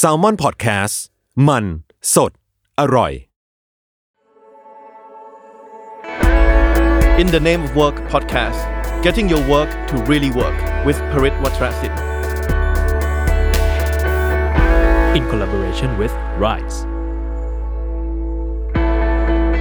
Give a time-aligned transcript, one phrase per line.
[0.00, 0.94] s a l ม o n PODCAST
[1.48, 1.64] มัน
[2.14, 2.32] สด
[2.80, 3.12] อร่อย
[7.22, 8.60] In the Name of Work podcast
[9.06, 11.94] getting your work to really work with Parit Watrasit
[15.16, 16.78] in collaboration with Rise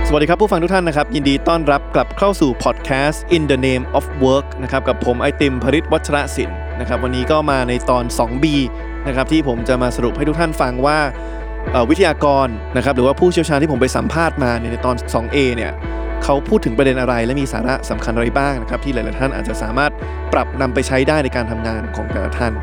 [0.07, 8.45] สวัสดีครับผู้ฟังทุกท่านนะครับ ยินดีต้อนรับกลับเข้าสู่พอดแคสต์ In the Name of Work นะครับกับผมไอติมพริตวัชรศิลป์นะครับวันนี้ก็มาในตอน 2B
[9.07, 10.99] นะครับที่ผมจะมาสรุปให้ทุกท่านฟังว่า
[11.89, 15.71] วิทยากรนะครับหรือว่าผู้เชี่ยวชาญที่ผมไปสัมภาษณ์มาในตอน 2A เนี่ย
[16.23, 19.91] เขาพูดถึงประเด็นอะไรและมีสาระสำคัญอะไรบ้างนะครับที่หลาย ๆ ท่านอาจจะสามารถ
[20.33, 22.53] ปรับนำไปใช้ได้ในการทำงานของแต่ละท่าน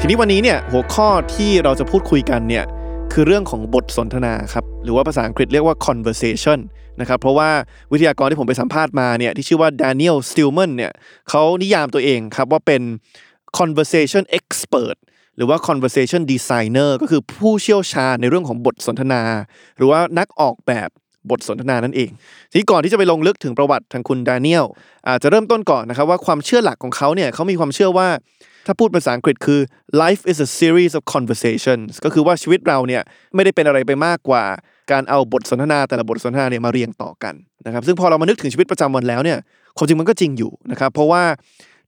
[0.00, 2.64] ทีนี้วันนี้เนี่ยหัวข้อที่เราจะพูดคุยกันเนี่ย
[3.12, 6.58] คือเรื่องของบทสนทนาครับหรือว่าภาษาอังกฤษเรียกว่า conversation
[7.00, 7.50] นะครับเพราะว่า
[7.92, 10.92] วิทยากรที่ผมไปสัมภาษณ์มาเนี่ยที่ชื่อว่า Daniel Stillman เนี่ย
[11.30, 12.82] เขานิยามตัวเองครับว่าเป็น
[13.58, 14.96] conversation expert
[15.36, 19.22] หรือว่า conversation designer ก็คือผู้เชี่ยวชาญในเรื่องของบทสนทนา
[19.76, 20.88] หรือว่านักออกแบบ
[21.30, 22.10] บทสนทนานั่นเอง
[22.52, 24.66] ทีก่อนที่จะไปลงลึกถึงประวัติทางคุณดานิเอล
[25.08, 28.08] อาจจะเริ่มต้นก่อนนะครับว่าความเชื่อหลักของเขาเนี่ยเขามีความเชื่อว่า
[28.66, 29.60] ถ้าพูดภาษาอังกฤษคือ
[30.02, 33.02] life is a series of conversations ก็คือว่าชีวิตเราเนี่ย
[33.34, 34.44] ไม่ได้เป็นอะไรไปมากกว่า
[34.92, 37.34] การเอาบทสนทนาแต่ละบทสนทนาเนี่ยมาเรียงต่อกัน
[37.66, 39.38] นะครับ ซึ่งพอเรามานึกถึงชีวิตประจำวันแล้วเนี่ย
[39.76, 41.22] ความจริงมันก็จริงอยู่นะครับ เพราะว่า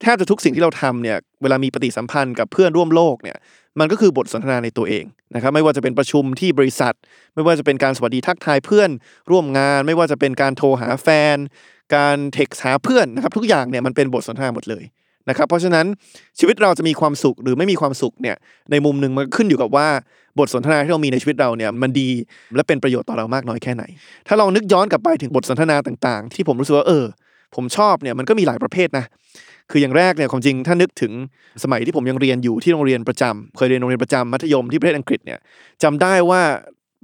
[0.02, 3.36] แทบจะทุกสิ่งที่เราทำเนี่ยเวลามีปฏิสัมพันธ์กับเพื่อนร่วมโลกเนี่ย
[3.80, 6.94] มันก็คือบทสนทนาในตัวเองนะครับไม่ว่าจะเป็นประชุมที่บริษัท
[7.34, 8.90] ไม่ว่าจะเป็นการสวัสดีทักทายเพื่อน
[9.30, 11.36] ร่วมงาน ไม่ว่าจะเป็นการโทรหาแฟน
[11.94, 14.84] การเท็กซ์หาเพื่อนนะครับทุกอย่างเนี่ยมันเป็นบทสนทนาหมดเลย
[15.28, 15.86] นะครับเพราะฉะนั้น
[16.38, 18.36] ชีวิตเราจะมีความสุขหรือไม่มีความสุขเนี่ย
[18.70, 19.88] ในมุมหนึ่งมันขึ้นอยู่กับว่า
[20.38, 22.08] บทสนทนาที่เรามีในชีวิตเราเนี่ยมันดี
[22.56, 23.84] และเป็นประโยชน์ต่อเรามากน้อยแค่ไหน
[24.26, 27.04] ถ้าลองนึกย้อนกลับไปถึงบทสนทนาต่างๆ ที่ผมรู้สึกว่าเออ
[27.54, 29.04] ผมชอบเนี่ยมันก็มีหลายประเภทนะ
[29.70, 31.12] คืออย่างแรกเนี่ยความจริงถ้านึกถึง
[31.62, 35.38] สมัยที่ผมยังเรียนอยู่ที่โรงเรียนประจำเคยเรียนโรงเรียนประจำมัธยมที่ประเทศอังกฤษเนี่ย
[35.82, 36.42] จำได้ว่า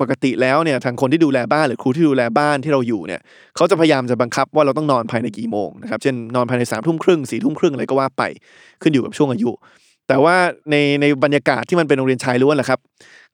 [0.00, 3.20] ปกติแล้วเนี่ยทางคนที่ดูแลบ้านหรือครูที่ดูแลบ้านที่เราอยู่เนี่ย
[3.56, 8.22] เขาจะพยายามจะบังคับว่าเราต้องนอนภายในกี่โมงนะครับเช่นนอนภายในสามทุ่มครึ่งสี่ทุ่มครึ่งอะไรก็ว่าไป
[8.82, 9.50] ขึ้นอยู่กับช่วงอายุ
[10.08, 10.36] แต่ว่า
[10.70, 12.80] ในในบรรยากาศที่มันเป็นโรงเรียนชายล้วนแหละครับ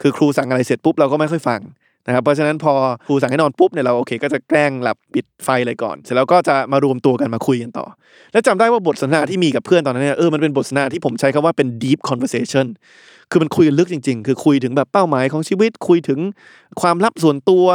[0.03, 1.61] คือครูสั่งอะไรเสร็จปุ๊บเราก็ไม่ค่อยฟัง
[2.07, 2.73] นะครับเพราะฉะนั้นพอ
[3.07, 7.87] ครูสั่งให้นอนปุ๊บเนี่ยเราโอเค ก็จะแกล้งหลับปิดไฟเลยก่อน เสร็จแล้วก็จะมารวมตัวกันมาคุยกันต่อ
[8.33, 12.67] แล้วจำได้ว่าบทสนทนาที่มีกับเพื่อนตอนนั้นเนี่ยเออมันเป็นบทสนทนาที่ผมใช้คำว่าเป็น deep conversation
[13.31, 16.19] คือมันคุยลึกจริง ๆ คือคุยถึงแบบเป้าหมายของชีวิตคุยถึง
[16.81, 17.67] ความลับส่วนตัว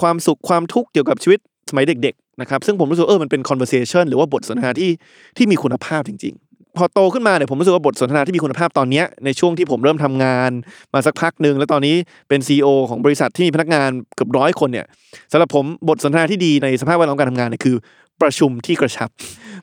[0.00, 1.38] ความสุขความทุกข์เกี่ยวกับชีวิต
[1.70, 4.90] สมัยเด็ก ๆ นะครับซึ่งผมรู้สึกว่าเออมันเป็น conversation หรือว่าบทสนทนาที่
[5.36, 10.50] ที่มีคุณภาพจริง ๆ พอโตขึ้นมาเนี่ยผมรู้สึกว่าบทสนทนาที่มีคุณภาพตอนนี้ในช่วงที่ผมเริ่มทำงาน
[10.94, 11.96] มาสักพักหนึ่งแล้วตอนนี้
[12.28, 14.86] เป็น CEO ของบริษัทที่มีพนักงานเกือบร้อยคนเนี่ย
[15.32, 17.76] สำหรับผมบทสนทนาที่ดีในสภาพแวดล้อมการทำงานเนี่ยคือ
[18.22, 19.10] ประชุมที่กระชับ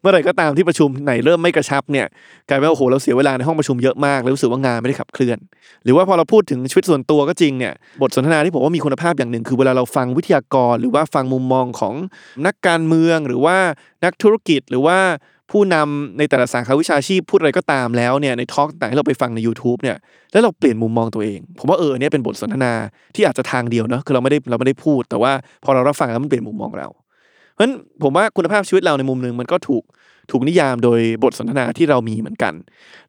[0.01, 2.05] เมื่อไหร่ก็ตามที่ประชุมไหนเริ่มไม่กระชับเนี่ย
[2.49, 5.37] กลายเป็นว่าโอ้โหเราเสียเวลาในห้องประชุมเยอะมากแล้วรู้สึกว่างานไม่ได้ขับเคลื่อน
[5.83, 11.93] หรือว่าพอเราพูดถึงชีวิตส่วนตัวก็จริงเนี่ยบทสนทนาที่ผมว่ามีคุณภาพอย่างหนึ่ง คือเวลาเราฟังวิทยากร หรือว่าฟังมุมมองของ
[12.45, 13.57] นักการเมือง หรือว่า
[14.05, 14.97] นักธุรกิจหรือว่า
[15.51, 19.97] ผู้นำในแต่ละสาขาวิชาชีพพูดอะไรก็ตามแล้วเนี่ยในทอล์กต่างที่เราไปฟังใน YouTube เนี่ย
[20.31, 22.73] แล้วเราเปลี่ยนมุมมองตัวเอง ผมว่าเออเนี่ยเป็นบทสนทนา
[23.15, 25.31] ที่อาจจะทางเดียวเนาะคือเราไม่ได้เราไม่ได้พูด แต่ว่า
[25.63, 26.87] พอเรารับฟังแล้วมันเปลี่ยนมุมมองเรา
[27.53, 29.83] เพราะฉะนั้นผมว่าคุณภาพชีวิตเราในมุมหนึ่งมันก็ถูก
[30.31, 32.53] ถูกนิยามโดยบทสนทนาที่เรามีเหมือนกัน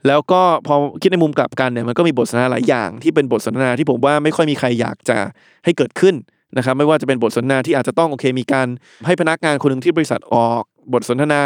[0.06, 5.18] แล้วก็พอคิดในมุมกลับกันเนี่ยมันก็มีบทสนทนาหลายอย่างที่เป็นบทสนทนาที่ผมว่าไม่ค่อยมีใครอยากจะ
[5.64, 6.14] ให้เกิดขึ้น
[6.56, 8.66] นะครับไม่ว่าจะเป็นบทสนทนาที่อาจจะต้องโอเคมีการ
[9.06, 10.62] ให้พนักงานคนหนึ่งที่บริษัทออก
[10.92, 11.40] บทสนทนา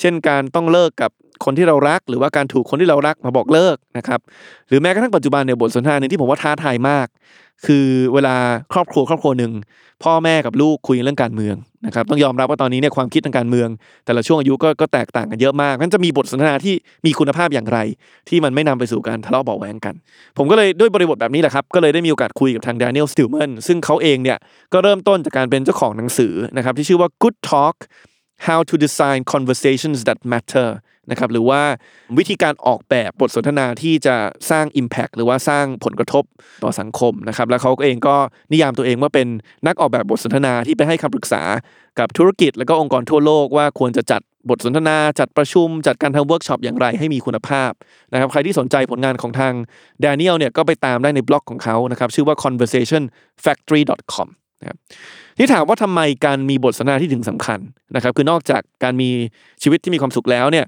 [0.00, 1.10] เช่นการต้องเลิกกับ
[1.44, 4.20] คนที่เรารัก หรือว่าการถูกคนที่เรารักมาบอกเลิกนะครับ
[4.68, 7.06] หรือแม้กระทั่งปัจจุบันเนี่ยบทสนทนาหนึ่งที่ผมว่าท้าทายมาก
[7.66, 8.36] คือเวลา
[8.72, 9.52] ครอบครัวครอบครัวหนึ่ง
[10.04, 11.56] พ่อแม่กับลูกคุยเรื่องการเมือง
[11.86, 13.68] นะครับ ต้องยอมรับว่าตอนนี้เนี่ยความคิดทางการเมือง
[14.06, 16.74] แต่ละช่วงอายุก็ก็แตกต่างกันเยอะมากงั้นจะมีบทสนทนาที่
[17.06, 17.78] มีคุณภาพอย่างไร
[18.28, 19.94] ที่มันไม่นำไปสู่การทะเลาะเบาแวงกัน
[20.38, 24.38] ผมก็เลยด้วยบริบทแบบนี้แหละครับก็เลยได้มีโอกาสคุยกับทาง Daniel Stillman ซึ่งเขาเองเนี่ย
[24.72, 27.76] ก็เริ่มต้นจากการเป็นเจ้าของหนังสือนะครับที่ชื่อว่า Good Talk
[28.46, 30.70] How to Design Conversations That Matter
[31.10, 31.62] นะครับหรือว่า
[32.18, 34.16] วิธีการออกแบบบทสนทนาที่จะ
[34.50, 36.24] สร้าง Impact หรือว่าสร้างผลกระทบ
[36.64, 38.16] ต่อสังคมนะครับแล้วเขาเองก็
[38.52, 39.28] นิยามตัวเองว่าเป็น
[39.66, 41.42] นักออกแบบบทสนทนาที่ไปให้คำปรึกษา
[41.98, 47.70] กับธุรกิจ และก็องค์กรทั่วโลกว่าควรจะจัดบทสนทนาจัดประชุม จัดการทำเวิร์กช็อปอย่างไรให้มีคุณภาพ
[48.12, 49.52] นะครับใครที่สนใจผลงานของทาง
[50.04, 54.28] Daniel เนี่ยก็ไปตามได้ในบล็อกของเขานะครับชื่อว่า conversationfactory.com
[54.60, 54.76] นะครับ
[55.38, 57.58] ที่ถามว่าทำไมการมีบทสนทนาที่ถึงสำคัญ
[57.94, 59.08] นะครับ คือนอกจากการมี
[59.62, 60.66] ชีวิตที่มีความสุขแล้วเนี่ย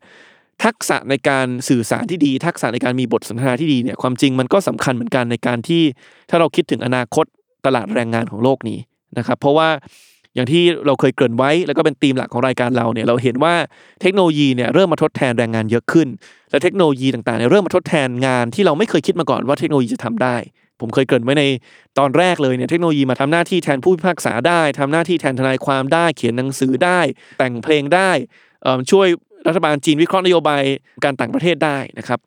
[0.64, 5.82] ทักษะในการสื่อสารที่ดี ทักษะในการมีบทสนทนาที่ดีเนี่ยความจริงมันก็สำคัญเหมือนกันในการที่
[6.30, 7.24] ถ้าเราคิดถึงอนาคต
[7.66, 8.78] ตลาดแรงงานของโลกนี้
[9.18, 9.68] นะครับ เพราะว่า
[10.34, 13.54] อย่างที่เราเคยเกริ่นไว้แล้วก็เป็นธีมหลักของรายการเราเนี่ยเราเห็นว่า
[14.00, 16.08] เทคโนโลยีเนี่ยเริ่มมาทดแทนแรงงานเยอะขึ้น
[16.50, 20.36] และเทคโนโลยีต่างๆเนี่ยเริ่มมาทดแทนงานที่เราไม่เคยคิดมาก่อนว่าเทคโนโลยีจะทำได้
[20.80, 21.44] ผมเคยเกริ่นไว้ใน
[21.98, 27.00] ตอนแรกเลยเนี่ยเทคโนโลยีมาทำหน้าที่แทนผู้พิพากษาได้ทำหน้าที่แทนทนายความได้ เขียนหนังสือได้
[27.38, 28.10] แต่งเพลงได้
[28.90, 29.06] ช่วย
[29.46, 30.62] รัฐบาลจีนวิเคราะห์นโยบาย
[31.04, 32.18] การต่างประเทศได้นะครับ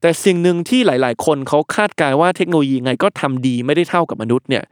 [0.00, 4.64] แต่สิ่งหนึ่งที่หลาย ๆ คนเขาคาดการณ์ว่าเทคโนโลยีไงก็ทำดีไม่ได้เท่ากับมนุษย์เนี่ย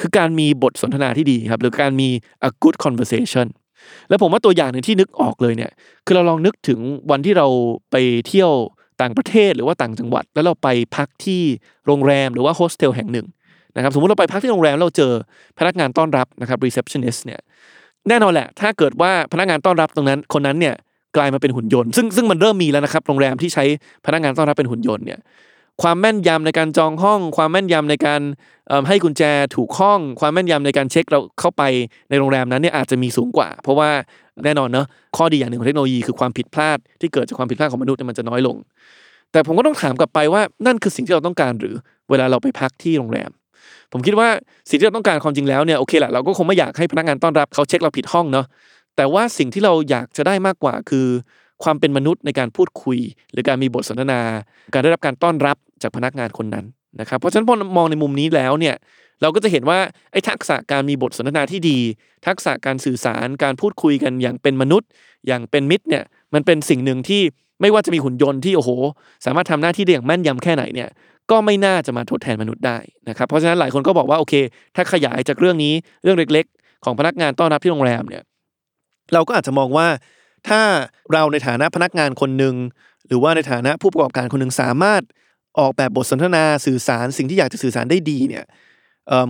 [0.00, 2.08] คือการมีบทสนทนาที่ดีครับหรือการมี
[2.48, 3.46] a good conversation
[4.08, 5.70] แล้วผมว่าตัวอย่างหนึ่งที่นึกออกเลยเนี่ย
[6.06, 6.80] คือเราลองนึกถึง
[7.10, 7.46] วันที่เรา
[7.90, 7.96] ไป
[8.28, 8.50] เที่ยว
[9.00, 11.42] ต่างประเทศหรือว่าต่างจังหวัด แล้วเราไปพักที่
[11.86, 13.26] โรงแรมหรือว่าโฮสเทลแห่งหนึ่ง
[13.76, 15.12] นะครับสมมติเราไปพักที่โรงแรมเราเจอ
[15.58, 17.40] พนักงานต้อนรับนะครับ receptionist เนี่ย
[18.08, 20.74] แน่นอนแหละ ถ้าเกิดว่าพนักงานต้อนรับตรงนั้นคนนั้นเนี่ย
[21.16, 23.64] กลายมาเป็นหุ่นยนต์ซึ่งซึ่งมันเริ่มมีแล้วนะครับโรงแรมที่ใช้
[24.06, 25.20] พนักงานต้อนรับเป็นหุ่นยนต์เนี่ย
[25.82, 28.20] ความแม่นยำในการจองห้อง ความแม่นยำในการ
[28.88, 29.22] ให้กุญแจ
[29.56, 31.62] ถูกห้อง ความแม่นยำในการเช็คเราเข้าไป
[32.10, 33.90] ในโรงแรมนั้นเนี่ยอาจจะมีสูงกว่า เพราะว่า
[34.44, 34.86] แน่นอนเนอะ
[35.16, 38.56] ข้อดีอย่างหนึ่งของเทคโนโลยีคือความผิดพลาดที่เกิดจากความผิดพลาดของมนุษย์เนี่ยมันจะน้อยลง
[39.32, 41.74] แต่ผมก็ต้องถามกลับไปว่านั่นคือสิ่งที่เราต้องการหรือ
[42.10, 43.30] เวลาเราไปพักที่โรงแรม
[43.92, 44.28] ผมคิดว่า
[44.70, 48.46] สิ่งที่เราต้องการความจริงแล้วเนี่ยโอเคแหละเราก็คงไม่อยากให้พนักงานต้อนรับเขาเช็คเราผิดห้องเนาะ
[48.96, 51.06] แต่ว่าสิ่งที่เราอยากจะได้มากกว่าคือ
[51.64, 52.98] ความเป็นมนุษย์ในการพูดคุย
[53.32, 54.20] หรือการมีบทสนทนา
[54.72, 56.64] การได้รับการต้อนรับจากพนักงานคนนั้น
[57.00, 58.74] นะครับเพราะฉะนั้นพอมองในมุมนี้แล้วเนี่ย
[59.22, 59.78] เราก็จะเห็นว่า
[60.12, 61.78] ไอ้ทักษะการมีบทสนทนาที่ดี
[62.26, 64.88] ทักษะการสื่อสารการพูดคุยกันอย่างเป็นมนุษย์
[65.26, 66.04] อย่างเป็นมิตรเนี่ย
[66.34, 67.22] มันเป็นสิ่งหนึ่งที่
[67.60, 68.70] ไม่ว่าจะมีหุ่นยนต์ที่โอ้โห
[69.24, 70.88] สามารถทำหน้าที่ได้อย่างแม่นยำแค่ไหนเนี่ย
[71.30, 72.78] ก็ไม่น่าจะมาทดแทนมนุษย์ได้
[73.08, 74.34] นะครับเพราะฉะนั้นหลายคนก็บอกว่าโอเค
[74.76, 78.22] ถ้าขยายจากเรื่องนี้เรื่องเล็ก ๆ ของพนักงานต้อนรับที่โรงแรมเนี่ย
[79.12, 79.88] เราก็อาจจะมองว่า
[80.48, 80.60] ถ้า
[81.12, 82.54] เราในฐานะพนักงานคนหนึ่ง
[83.06, 85.02] หรือว่าในฐานะผู้ประกอบการคนหนึ่งสามารถ
[85.58, 88.44] ออกแบบบทสนทนาสื่อสารสิ่งที่อยากจะสื่อสารได้ดีเนี่ย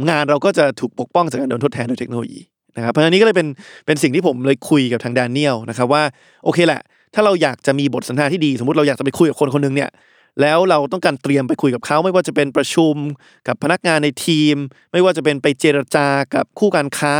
[0.09, 2.41] งานเราก็จะถูกปกป้องจากการโดนทดแทนโดยเทคโนโลยี
[2.77, 3.49] นะครับเพราะฉะนั้นนี้ก็เลยเป็น
[3.87, 6.03] เป็นสิ่งที่ผมเลยคุยกับทางแดเนียลนะครับว่า
[6.45, 6.81] โอเคแหละ
[7.15, 9.91] ถ้าเราอยากจะมีบทสนทนาที่ดี สมมติเราอยากจะไปคุยกับคนคนหนึ่งเนี่ย
[10.41, 12.95] แล้วเราต้องการเตรียมไปคุยกับเขาไม่ว่าจะเป็นประชุม
[13.49, 14.57] กับพนักงานในทีม
[14.93, 17.17] ไม่ว่าจะเป็นไปเจรจากับคู่การค้า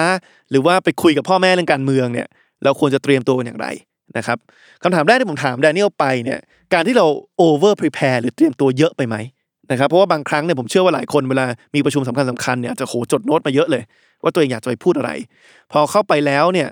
[0.51, 2.29] หรือว่าไปคุยกับพ่อแม่เรื่องการเมืองเนี่ย
[2.65, 3.67] เราควรจะเตรียมตัวกันอย่างไร
[4.17, 4.39] นะครับ
[4.83, 6.39] คำถามแรกที่ผมถามแดเนียลไปเนี่ย
[6.73, 7.07] การที่เรา
[7.47, 9.17] over prepare หรือเตรียมตัวเยอะไปไหม
[9.71, 13.83] นะครับเพราะว่าบางครั้งเนี่ยผมเชื่อว่าหลายคนเวลามีประชุมสำคัญสคัญเนี่ยจะโหจดโน้ตมาเยอะเลย
[14.23, 15.11] ว่าตัวเองอยากจะไปพูดอะไร
[15.73, 16.69] พอเข้าไปแล้วเนี่ย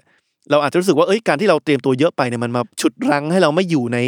[0.51, 3.99] เราอาจจะรู้สึกว่าเอ้ยการที่เราเตรียมตัวเยอะไปเนี่ยมันมาฉุดรั้งให้เราไม่อยู่ใน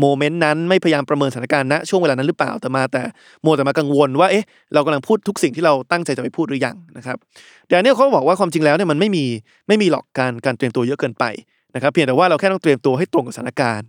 [0.00, 3.02] โมเมนต์นั้นไม่พยายามประเมินสถานการณ์ณช่วงเวลานั้นหรือเปล่าแต่มาแต่
[3.44, 4.44] มัวแต่มากังวลว่าเอ๊ะ
[4.74, 7.16] เรากำลังพูดทุกสิ่งที่เราตั้งใจจะไปพูดหรือยังนะครับ
[7.68, 9.24] แดเนียลเขาบอกว่าความจริงแล้วเนี่ยมันไม่มี
[9.68, 11.24] ไม่มีหรอกการการเตรียมตัวเยอะเกินไป
[11.74, 13.86] นะครับเพียงแต่ว่าเราแค่ต้องเตรียมตัวให้ตรงกับสถานการณ์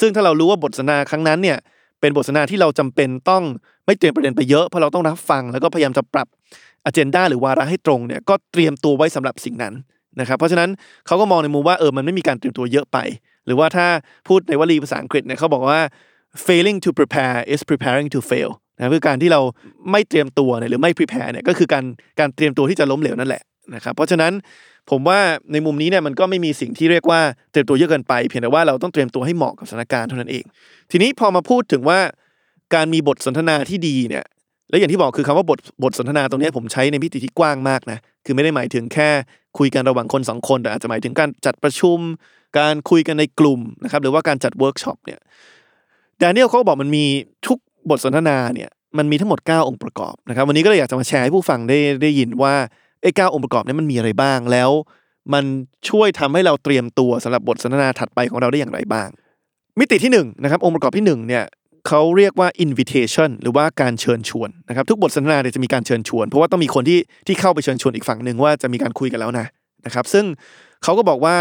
[0.00, 1.58] ซึ่งถ้าเรารู้ว่าบทสนทนาครั้งนั้นเนี่ย
[2.00, 3.42] เป็นบทสนทนาที่เราจำเป็นต้อง
[3.86, 6.26] ไม่เตรียมประเด็นไปเยอะเพราะเราต้องรับฟังแล้วก็พยายามจะปรับ
[6.84, 9.74] อเจนดาหรือวาระให้ตรงเนี่ยก็เตรียมตัวไว้สำหรับสิ่งนั้น
[10.20, 10.70] นะครับเพราะฉะนั้น
[11.06, 12.98] เขาก็มองในมุมว่าเออมันไม่มีการเตรียมตัวเยอะไป
[13.46, 13.86] หรือว่าถ้า
[14.28, 15.80] พูดในวลีภาษาอังกฤษเนี่ยเขาบอกว่า
[16.46, 19.40] failing to prepare is preparing to fail นะคือการที่เรา
[19.90, 21.84] ไม่เตรียมตัวเนี่ยหรือไม่ prepare เนี่ยก็คือการ
[22.20, 23.42] การเตรียมตัวที่จะล้มเหลวนั่นแหละ
[23.74, 24.32] นะครับเพราะฉะนั้น
[24.90, 25.20] ผมว่า
[25.52, 30.44] ในมุมนี้เนี่ยมันก็ไม่มีสิ่งที่เรียกว่าเตรียมตัวเยอะเกินไป เพียงแต่ว่าเราต้องเตรียมตัวให้เหมาะกับสถานการณ์เท่านั้นเอง
[30.90, 31.98] ทีนี้พอมาพูดถึงว่า
[32.74, 34.24] การมีบทสนทนาที่ดีเนี่ย
[34.70, 39.10] และอย่างที่บอกคือคำว่าบทบทสนทนาตรงนี้ผมใช้ในมิติที่กว้างมากนะคือไม่ได้หมายถึงแค่
[39.58, 41.98] คุยกันระหว่างคนสองคนแต่อาจจะหมายถึงการจัดประชุม
[42.58, 45.20] การคุยกันในกลุ่มนะครับหรือว่าการจัดเวิร์กช็อปเนี่ย
[46.20, 47.04] Daniel เขาบอกมันมี
[47.46, 47.58] ทุก
[47.90, 52.54] บทสนทนาเนี่ยมันมีทั้งหมด 9 องค์ประกอบนะครับวันนี้ก็เลยอยากจะมาแชร์ให้ผู้ฟังได้ได้ยินว่า
[53.02, 54.70] ไอ้เก้าองค์ประกอบนี้มันมีอะไรบ้างแล้ว
[55.34, 55.44] มัน
[55.88, 59.08] ช่วยทำให้เราเตรียมตัวสำหรับบทสนทนาถัดไปของเราได้อย่างไรบ้าง
[59.78, 61.44] มิติที่หนึ่งนะครับองค์ประกอบที่หนึ่งเนี่ย
[61.88, 69.46] เขาเรียกว่า invitation หรือว่าการเชิญชวนนะครับทุกบทสนทนาเนี่ยจะมีการเชิญชวน เพราะว่าต้องมีคนที่ที่เข้าไปเชิญชวนอีกฝั่งหนึ่งว่าจะมีการคุยกันแล้วนะ
[69.86, 70.24] นะครับ ซึ่ง
[70.82, 71.36] เขาก็บอกว่า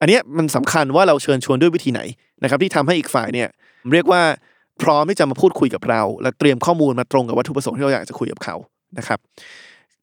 [0.00, 2.00] อันนี้มันสำคัญว่าเราเชิญชวนด้วยวิธีไหน
[2.42, 3.48] นะครับที่ทำให้อีกฝ่ายเนี่ย
[3.92, 4.22] เรียกว่า
[4.82, 8.56] พร้อมที่จะมาพูดคุยกับเรา และเตรียมข้อมูลมาตรงกับวัตถุประสงค์ที่เราอยากจะคุยกับเขา
[8.98, 9.18] นะครับ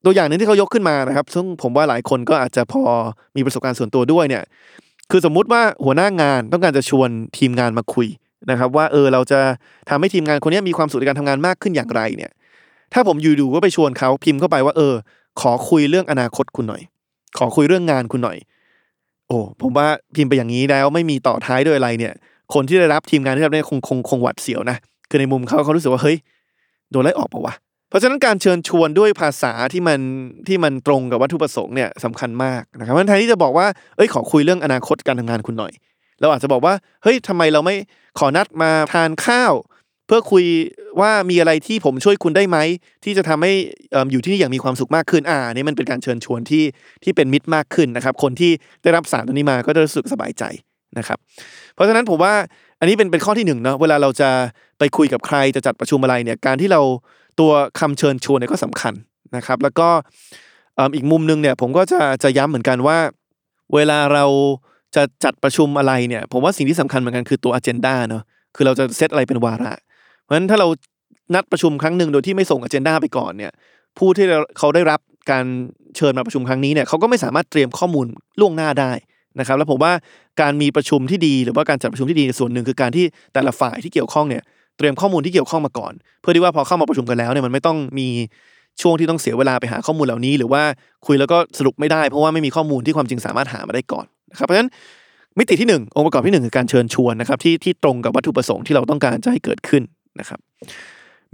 [0.06, 2.82] ตัวอย่างหนึ่งที่เขายกขึ้นมานะครับ ซึ่งผมว่าหลายคนก็อาจจะพอ
[3.36, 4.44] มีประสบการณ์ส่วนตัวด้วยเนี่ย
[5.12, 8.08] คือสมมุติว่าหัวหน้างานต้องการจะชวนทีมงานมาคุย
[8.52, 9.40] นะครับ ว่าเออเราจะ
[9.90, 12.32] ทำให้ทีมงานคนนี้มีความสุขในการทำงานมากขึ้นอย่างไรเนี่ย
[12.94, 14.94] ถ้าผมอยู่ดูก็ไปชวนเขาพิมพ์เข้าไปว่าเออ
[15.42, 16.82] ขอคุยเรื่องอนาคตคุณหน่อย
[17.38, 18.38] ขอคุยเรื่องงานคุณหน่อย
[19.28, 22.14] โอ้ผมว่าพิมพ์ไปอย่างนี้แล้วไม่มีต่อท้ายด้วยอะไรเนี่ย
[22.54, 24.78] คนที่ได้รับทีมงานที่ได้รับคงคงคงหวัดเสียวนะ
[25.10, 26.18] คือในมุมเขาเขารู้สึกว่าเฮ้ย
[26.92, 27.54] โดนไล่ออกปะวะ
[27.96, 30.00] ราะฉะนั้นการเชิญชวนด้วยภาษาที่มัน
[30.48, 35.74] ที่มันตรงกับวัตถุประสงค์เนี่ยสำคัญมากนะครับเพราะแทนที่จะบอกว่าเอ้ยขอคุยเรื่องอนาคตการทำงานคุณหน่อย
[36.22, 36.74] เราอาจจะบอกว่า
[37.04, 37.76] เฮ้ยทำไมเราไม่
[38.20, 39.54] ขอนัดมาทานข้าว
[40.08, 40.46] เพื่อคุย
[41.00, 42.58] ว่ามีอะไรที่ผมช่วยคุณได้ไหม
[43.04, 43.54] ที่จะทำให้
[44.12, 46.64] อยู่ที่นี่อย่างมีความสุขมากขึ้นอ่านี่มันเป็นการเชิญชวนที่
[47.04, 48.52] ที่เป็นมิตรมากขึ้นนะครับ คนที่
[48.84, 50.44] ได้รับสารตัวนี้มาก็จะรู้สึกสบายใจ
[50.98, 51.18] นะครับ
[51.74, 52.34] เพราะฉะนั้นผมว่า
[52.80, 54.30] อันนี้เป็นเป็นข้อที่หนึ่งเนาะเวลาเราจะ
[54.80, 56.82] ไปคุยกับใครจะจัดประชุมอะไรเนี่ยการที่เรา
[57.40, 58.94] ตัวคำเชิญชวนเนี่ยก็สำคัญ
[59.36, 59.88] นะครับ แล้วก็
[60.96, 62.98] อีกมุมหนึงเนี่ยผมก็จะจะย้ำเหมือนกันว่า
[63.76, 64.26] เวลาเรา
[64.96, 68.24] จะจัดประชุมอะไรเนี่ย ผมว่าสิ่งที่สำคัญเหมือนกันคือตัว agenda เนาะ
[68.56, 69.74] คือเราจะเซตอะไรเป็นวาระ
[70.24, 70.68] เพราะฉะนั้นถ้าเรา
[71.36, 73.52] นัดประชุมครั้งหนึ่งโดยที่ไม่ส่ง agenda ไปก่อนเนี่ย
[73.98, 74.26] ผู้ที่
[74.58, 75.00] เขาได้รับ
[75.32, 75.46] การ
[75.96, 78.06] เชิญมาประชุมครั้งนี้เนี่ยเขาก็ไม่สามารถเตรียมข้อมูล
[78.40, 78.92] ล่วงหน้าได้
[79.40, 79.94] นะครับ แล้วผมว่า
[80.42, 84.44] การมีประชุมที่ดีหรือว่าการจัดประชุมที่ดีส่วนหนึ่งคือการที่แต่ละฝ่ายที่เกี่ยวข้องเนี่ย
[84.78, 88.08] เตรียมข้อมูลที่เกี่ยวข้องมาก่อน เพื่อที่ว่าพอเข้ามาประชุมกันแล้วเนี่ยมันไม่ต้องมี
[88.82, 90.64] ช่วงที่ต้องเสียเวลาไปหาข้อมูลเหล่านี้ หรือว่า
[91.06, 94.70] คุยแล้วก็สรุปไม่ได้ เพราะว่าไม่มีข้อมูลที่ความจริงสามารถหามาได้ก่อนนะครับเพราะฉะนั้น
[95.38, 99.84] มิติที่หนึ่งองค์ประกอบที่หนึ่งคือการเชิญชวนนะครับที่ที่ตรงกับวัตถุประสงค์ที่เราต้องการจะให้เกิดขึ้น
[100.20, 100.40] นะครับ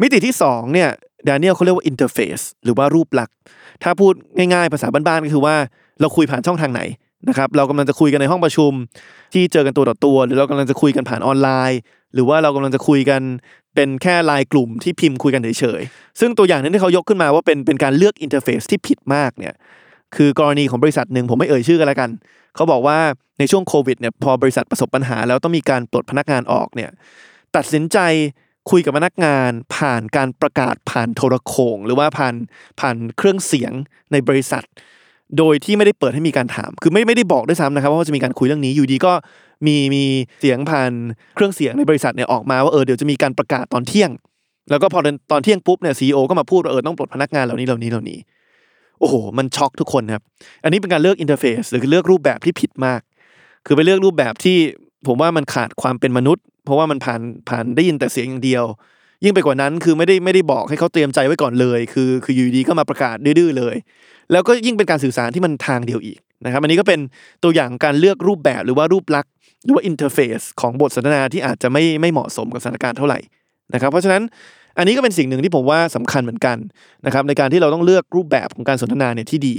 [0.02, 0.90] มิติที่สองเนี่ย
[1.28, 3.36] ดานิเอลเขาเรียกว่าอินเทอร์เฟซหรือว่ารูปลักษณ์
[3.84, 5.56] ถ้าพูดง่ายๆ ภาษาบ้านๆก็คือว่า
[6.02, 6.82] เราคุยผ่านช่องทางไหน
[7.30, 8.72] นะครับเรากำลังจะคุยกันในห้องประชุม
[9.34, 11.80] ที่เจอกันตัวต่อตัว หรือเรากำลังจะคุยกันผ่านออนไลน์
[12.14, 13.22] หรือว่าเรากำลังจะคุยกัน
[13.76, 19.54] เป็นแค่ลน์กลุ่มที่พิมพ์คุยกันเฉยๆ ซึ่งตัวอย่างนั้นที่เขายกขึ้นมาว่าเป็นเป็นการเลือกอินเทอร์เฟซที่ผิดมากเนี่ย
[20.16, 22.10] คือกรณีของบริษัทหนึ่งผมไม่เอ่ยชื่อกันแล้วกัน
[22.56, 22.98] เขาบอกว่า
[23.40, 26.92] ในช่วงโควิดเนี่ยพอบริษัทประสบปัญหา แล้วต้องมีการปลดพนักงานออกเนี่ย
[27.56, 27.98] ตัดสินใจ
[28.72, 32.36] คุยกับพนักงานผ่านการประกาศผ่านโทรโขงหรือว่าผ่าน
[32.80, 33.74] ผ่านเครื่องเสียง
[34.12, 34.64] ในบริษัท
[35.38, 39.14] โดยที่ไม่ได้เปิดให้มีการถาม คือไม่ไม่ได้บอกด้วยซ้ำนะครับว่าจะมีการคุยเรื่องนี้อยู่ดีก็
[39.66, 40.04] มีมี
[40.42, 40.92] เสียงผ่าน
[41.36, 44.12] เครื่องเสียงในบริษัทเนี่ยออกมาว่าเออเดี๋ยวจะมีการประกาศตอนเที่ยง
[44.70, 45.00] แล้วก็พอ
[45.32, 48.20] ตอนเที่ยงปุ๊บเนี่ยซีอก็มาพูดว่าเออต้องปลดพนักงานเหล่านี้เหล่านี้เหล่านี้
[49.00, 50.24] โอ้โห มันช็อกทุกคนครับ
[50.64, 53.02] อันนี้เป็นการเลือกอินเทอร์เฟซหรือเลือกรูปแบบที่ผิดมาก
[53.66, 54.58] คือไปเลือกรูปแบบที่
[55.08, 58.64] ผมว่ามันขาดความเป็นมนุษย์ เพราะว่ามันผ่านผ่านได้ยินแต่เสียงอย่างเดียว
[59.24, 63.76] ยิ่งไปกว่านั้นคือไม่ได้ไม่ได้บอกให้เขาเตรียมใจไว้ก่อนเลย คือคืออยู่ดีก็มาประกาศดื้อเลย
[64.32, 67.00] แล้วก็ยิ่งเป็นการสื่อสารที่มันทางเดียวอีกนะครับอันนี้ก็เป็น
[67.44, 69.32] ตัวอย่างการเลือกรูปแบบหรือว่ารูปลักษณ์
[69.64, 73.20] หรือว่า interface ของบทสนทนาที่อาจจะไม่ไม่เหมาะสมกับสถานการณ์เท่าไหร่
[73.74, 74.22] นะครับเพราะฉะนั้น
[74.78, 76.58] อันนี้ก็เป็นสิ่งหนึ่งที่ผมว่าสำคัญเหมือนกัน
[77.06, 79.56] นะครับในการที่เราต้องเลือกรูปแบบของการสนทนาเนี่ยที่ดี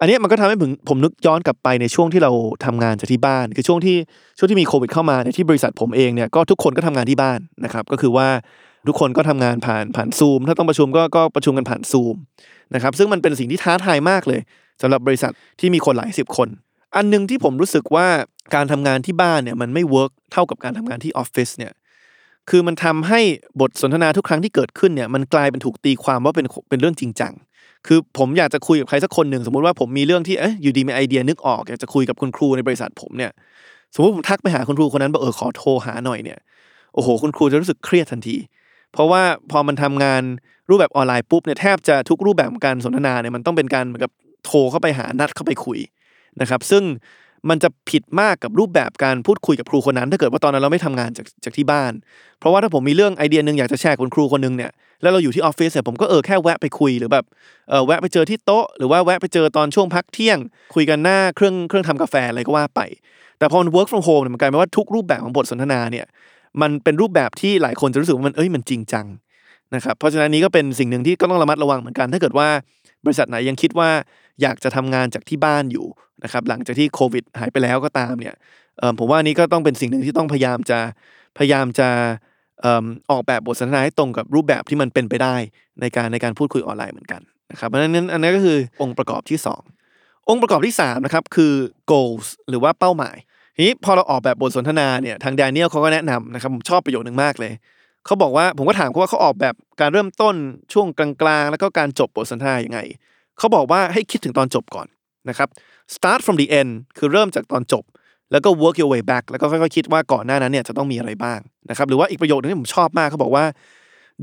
[0.00, 2.30] อันนี้มันก็ทำให้ผมผมนึกย้อนกลับไปในช่วงที่เรา
[2.64, 3.96] ทำงานจากที่บ้าน คือช่วงที่
[4.38, 8.28] ช่วงที่มีโควิดเข้ามาเนี่ยที่บริษัทผมเองเนี่ยก็ทุกคนก็ทำงานที่บ้านนะครับก็คือว่า
[8.88, 12.16] ทุกคนก็ทำงานผ่านผ่านซูมถ้าต้องประชุมก็ก็ประชุมกันผ่านซูม
[12.74, 14.40] นะครับซึ่งมันเป็นสิ่งที่ท้าทายมากเลย
[14.82, 16.48] สำหรับบริษัทที่มีคนหลายสิบคน
[16.96, 18.06] อันหนึ่งที่ผมรู้สึกว่า
[18.54, 21.72] การทำงานที่บ้านเนี่ยมันไม่ work เท่ากับการทำงานที่ออฟฟิศเนี่ย
[22.50, 23.20] คือมันทำให้
[23.60, 27.32] บทสนทนาทุกครั้งที่เกิดขึ้นเนี่ยมันกลายเป็นถูกตีความว่าเป็นเป็นเรื่องจริงจัง
[27.86, 33.32] คือผมอยากจะคุยกับใครสักคนหนึ่งสมมติว่าผมมีเรื่องที่เอ๊ะอยู่ดีมีไอเดียนึกออกอยากจะคุยกับคุณครูในบริษัทผมเนี่ย
[33.94, 36.38] สมมติผมทักไปหาคุณครูคนนั้นบอกเออขอโทรหาหน่อยเนี่ย
[36.94, 38.36] โอ้โหคุณครูจะรู้สึกเครียดทันที
[38.92, 40.22] เพราะว่าพอมันทำงาน
[40.68, 44.12] รูปแบบออนไลน์ปุ๊บเนี่ยแทบจะทุกรูปแบบการสนทนาเนี่ยมันต้องเป็นการเหมือนกับ
[44.44, 45.78] โทรเข้าไปหานัดเข้าไปคุย
[46.40, 46.84] นะครับ ซึ่ง
[47.50, 51.92] มันจะผิดมากกับรูปแบบการพูดคุยกับครูคนนั้น ถ้าเกิดว่าตอนนั้นเราไม่ทำงานจากจากที่บ้าน
[52.38, 54.70] เพราะว่าถ้าผมมีเรื่องไอเดียหนึ่งอยากจะแชร์กับครูคนหนึงเนี่ย
[55.02, 57.24] แล้วเราอยู่ที่ออฟฟิศเนี่ยผมก็เออแค่แวะไปคุยหรือแบบ
[57.68, 60.38] เออแวะไปเจอที่โต๊ะ หรือว่าแวะไปเจอตอนช่วงพักเที่ยง
[60.74, 62.80] คุยกันหน้าเครื่องเครื่องทำกาแฟอะไรก็ว่าไป
[63.38, 66.06] แต่พอมัน work from home เนี่ยมันกลายเป็นว่าทุกรูปแบบของบทสนทนาเนี่ย
[66.60, 69.06] มันเป็นรูปแบบที่หลายคนจะรู้สึกว่ามันเอ้ยมันจริงจัง
[69.74, 72.48] นะครับเพราะฉะนั้นนี้ก็เป็นสิ่งหนึ่งที่ก็ต้องระมัดระวังเหมือนกัน ถ้าเกิดว่า
[73.04, 73.90] บริษัทไหนยังคิดว่า
[74.42, 75.86] อยากจะทำงานจากที่บ้านอยู่
[76.24, 78.34] นะครับหลังจากที่โควิดหายไปแล้วก็ตามเนี่ย
[78.98, 80.78] ผมว่านี่ก็ต้องเป็นสิ่งหนึ่งที่ต้องพยายามจะ
[81.38, 81.88] พยายามจะ
[83.10, 85.36] ออกแบบบทสนทนาให้ตรงกับรูปแบบที่มันเป็นไปได้
[85.80, 89.62] ในการในการพูดคุยออนไลน์เหมือนกันนะครับเพราะฉะนั้นอันนั้นก็คือองค์ประกอบที่สอง
[90.28, 91.52] องค์ประกอบที่3นะครับคือ
[91.92, 93.16] goals หรือว่าเป้าหมาย
[93.56, 97.52] ทีนี้พอเราออกแบบบทสนทนาเนี่ยทางแดเนียลเขาก็แนะนำนะครับผมชอบประโยคนึงมากเลย
[98.06, 100.34] เขาบอกว่าผมก็ถามเขาว่าเขาออกแบบการเริ่มต้น
[100.72, 101.08] ช่วงกลา
[101.40, 102.80] งๆ แล้วก็การจบบทสนทนาอย่างไง
[103.38, 104.86] เขาบอกว่าให้คิดถึงตอนจบก่อน
[105.28, 105.48] นะครับ
[105.94, 107.84] start from the end คือเริ่มจากตอนจบ
[108.32, 111.38] แล้วก็ work your way back แล้วก็ค่อยๆคิดว่าก่อนหน้านั้นเนี่ยจะต้องมีอะไรบ้าง
[111.70, 113.44] นะครับหรือว่าอีกประโยคนึงที่ผมชอบมากเขาบอกว่า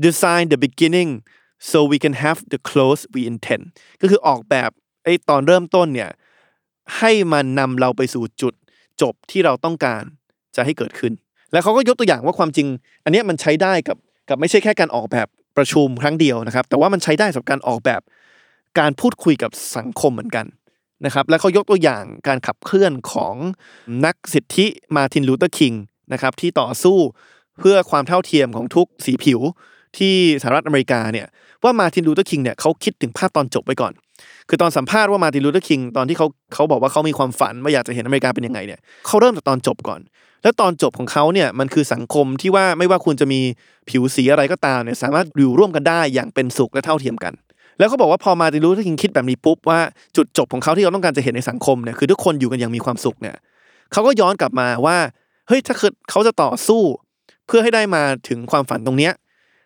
[0.04, 1.10] design the beginning
[1.70, 3.64] so we can have the close we intend
[4.00, 4.70] ก็คือออกแบบ
[5.04, 6.10] ไอ้ตอนเริ่มต้นเนี่ย
[6.98, 8.54] ให้มันนำเราไปสู่จุด
[9.02, 10.02] จบที่เราต้องการ
[10.56, 11.12] จะให้เกิดขึ้น
[11.52, 12.68] แล้วเขาก็ยกตัวอย่างว่าความจริง
[13.04, 13.96] อันนี้มันใช้ได้กับ
[14.28, 18.00] กับไม่ใช่แค่การออกแบบประชุมครั้งเดียวนะครับ แต่ว่ามันใช้ได้สำหรับการออกแบบ
[18.78, 20.46] การพูดคุยกับสังคมเหมือนกัน
[21.04, 23.34] นะครับ แล้วเขายกตัวอย่างการขับเคลื่อนของ
[24.06, 24.66] นักสิทธิ
[24.96, 25.72] มาร์ตินลูเทอร์คิง
[26.12, 26.98] นะครับที่ต่อสู้
[27.58, 29.40] เพื่อความเท่าเทียมของทุกสีผิว
[29.98, 31.26] ที่สหรัฐอเมริกาเนี่ย
[31.62, 33.92] ว่ามาร์ตินลูเทอร์คิงเนี่ยเขาคิดถึงภาพตอนจบไว้ก่อน
[34.48, 40.00] คือตอนสัมภาษณ์ว่ามาร์ตินลูเทอร์คิงตอนที่เขาเขาบอกว่าเขามีความฝันว่าอยากจะเห็นอเมริกาเป็นยังไงเนี่ยเขาเริ่มจากตอนจบก่อน
[40.42, 43.40] แล้วตอนจบของเขาเนี่ยมันคือสังคมที่ว่าไม่ว่าคุณจะมี
[43.88, 47.34] ผิวสีอะไรก็ตามเนี่ยสามารถอยู่ร่วมกันได้อย่างเป็นสุขและเท่าเทียมกัน
[47.78, 49.80] แล้วเขาบอกว่าพอมาร์ตินลูเทอร์คิงคิดแบบนี้ปุ๊บว่า
[50.16, 53.36] จุดจบของเขาที่เขาต้องการจะเห็นในสังคมเนี่ยคือทุกคนอยู่กันอย่างมีความสุขเนี่ย
[53.92, 54.96] เขาก็ย้อนกลับมาว่า
[55.48, 56.82] เฮ้ยถ้าเกิดเขาจะต่อสู้
[57.46, 59.12] เพื่อให้ได้มาถึงความฝันตรงเนี้ย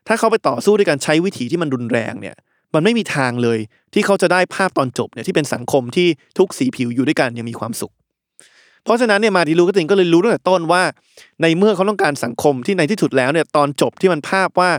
[0.09, 2.37] ถ้าเขาไปต่อสู้ด้วยการใช้วิธีที่มันรุนแรงเนี่ย
[2.75, 3.59] มันไม่มีทางเลย
[3.95, 7.93] ที่เขาจะได้ภาพตอนจบเนี่ยที่เป็นสังคมที่ทุกสีผิวอยู่ด้วยกันอย่างมีความสุข
[8.85, 10.83] เพราะฉะนั้นเนี่ยมาร์ตินลูเทอร์คิงก็เลยรู้ตั้งแต่ต้นว่า
[11.43, 14.71] ในเมื่อเขาต้องการสังคมที่ในที่สุดแล้วเนี่ยตอนจบที่มันภาพว่า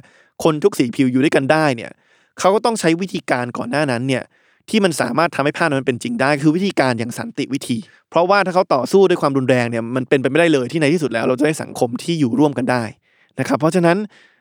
[0.43, 1.91] คนทุกสีผิวอยู่ด้วยกันได้เนี่ย
[2.39, 4.23] เขาก็ต้องใช้วิธีการก่อนหน้านั้นเนี่ย
[4.69, 7.77] ที่มันสามารถทำให้ภาพนั้นมันเป็นจริงได้ คือวิธีการอย่างสันติวิธี
[8.09, 12.83] เพราะว่าถ้าเขาต่อสู้ด้วยความรุนแรงเนี่ยมันเป็นไปไม่ได้เลยที่ในที่สุดแล้วเราจะได้สังคมที่อยู่ร่วมกันได้
[13.39, 13.97] นะครับเพราะฉะนั้น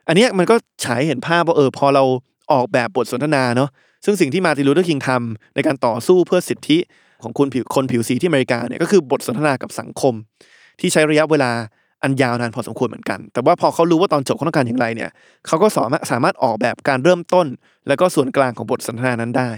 [0.09, 2.05] อันนี้มันก็ฉายเห็นภาพว่าเออพอเรา
[2.53, 3.71] ออกแบบบทสนทนาเนาะ
[4.05, 6.79] ซึ่งสิ่งที่มาร์ตินลูเทอร์คิงทำในการต่อสู้เพื่อสิทธิ
[7.23, 10.15] ของคนผิวคนผิวสีที่อเมริกาเนี่ยก็คือบทสนทนากับสังคม
[10.81, 11.51] ที่ใช้ระยะเวลา
[12.03, 15.11] อันยาวนานพอสมควรเหมือนกัน แต่ว่าพอเขารู้ว่าตอนจบเขาต้องการอย่างไรเนี่ย
[15.47, 17.47] เขาก็สามารถสามารถออกแบบการเริ่มต้น
[17.89, 19.51] แล้วก็ส่วนกลางของบทสนทนานั้นได้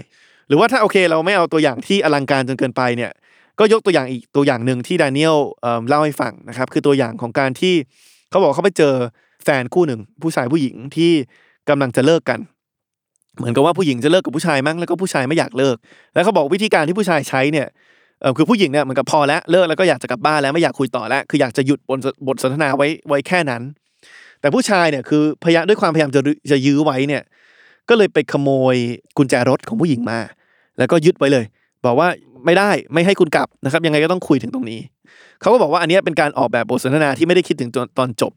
[0.47, 3.11] หรือว่าถ้าโอเคเราไม่เอาตัวอย่างที่อลังการจนเกินไปเนี่ย
[3.59, 7.75] ก็ยกตัวอย่างอีกตัวอย่างหนึ่งที่ดานิเอลเอ่อเล่าให้ฟังนะครับคือตัวอย่างของการที่
[8.29, 8.93] เขาบอกเขาไปเจอ
[9.43, 11.11] แฟนคู่หนึ่งผู้ชายผู้หญิงที่
[11.69, 12.39] กำลังจะเลิกกัน
[13.37, 15.75] เหมือนกับว่าผู้หญิงจะเลิกกับผู้ชายมั้งแล้วก็ผู้ชายไม่อยากเลิก
[16.13, 17.67] แล้วเขาบอกวิธีการที่ผู้ชายใช้เนี่ย
[18.21, 23.61] เออคือผู้หญิงเนี่ยเหมือนกับพอแล้วเลิกแล้วก็อยากจะกลับบ้านแล้วไม่อยากคุยต่อแล้ว คืออยากจะหยุดบทบทสนทนาไว้ไว้แค่นั้น
[24.41, 27.23] แต่ผู้ชายเนี่ยคือพยายามด้วยความพยายามจะจะยื้อไว้เนี่ย
[27.89, 28.75] ก็เลยไปขโมย
[29.17, 30.19] กุญแจรถของผู้หญิงมา
[30.77, 31.45] แล้วก็ยึดไว้เลย
[31.85, 32.07] บอกว่า
[32.45, 34.79] ไม่ได้ไม่ให้คุณกลับนะครับ ยังไงก็ต้องคุยถึงตรงนี้
[35.41, 38.31] เขาก็บอกว่าอันนี้เป็นการออกแบบบทสนทนาที่ไม่ได้คิดถึงตอนจบ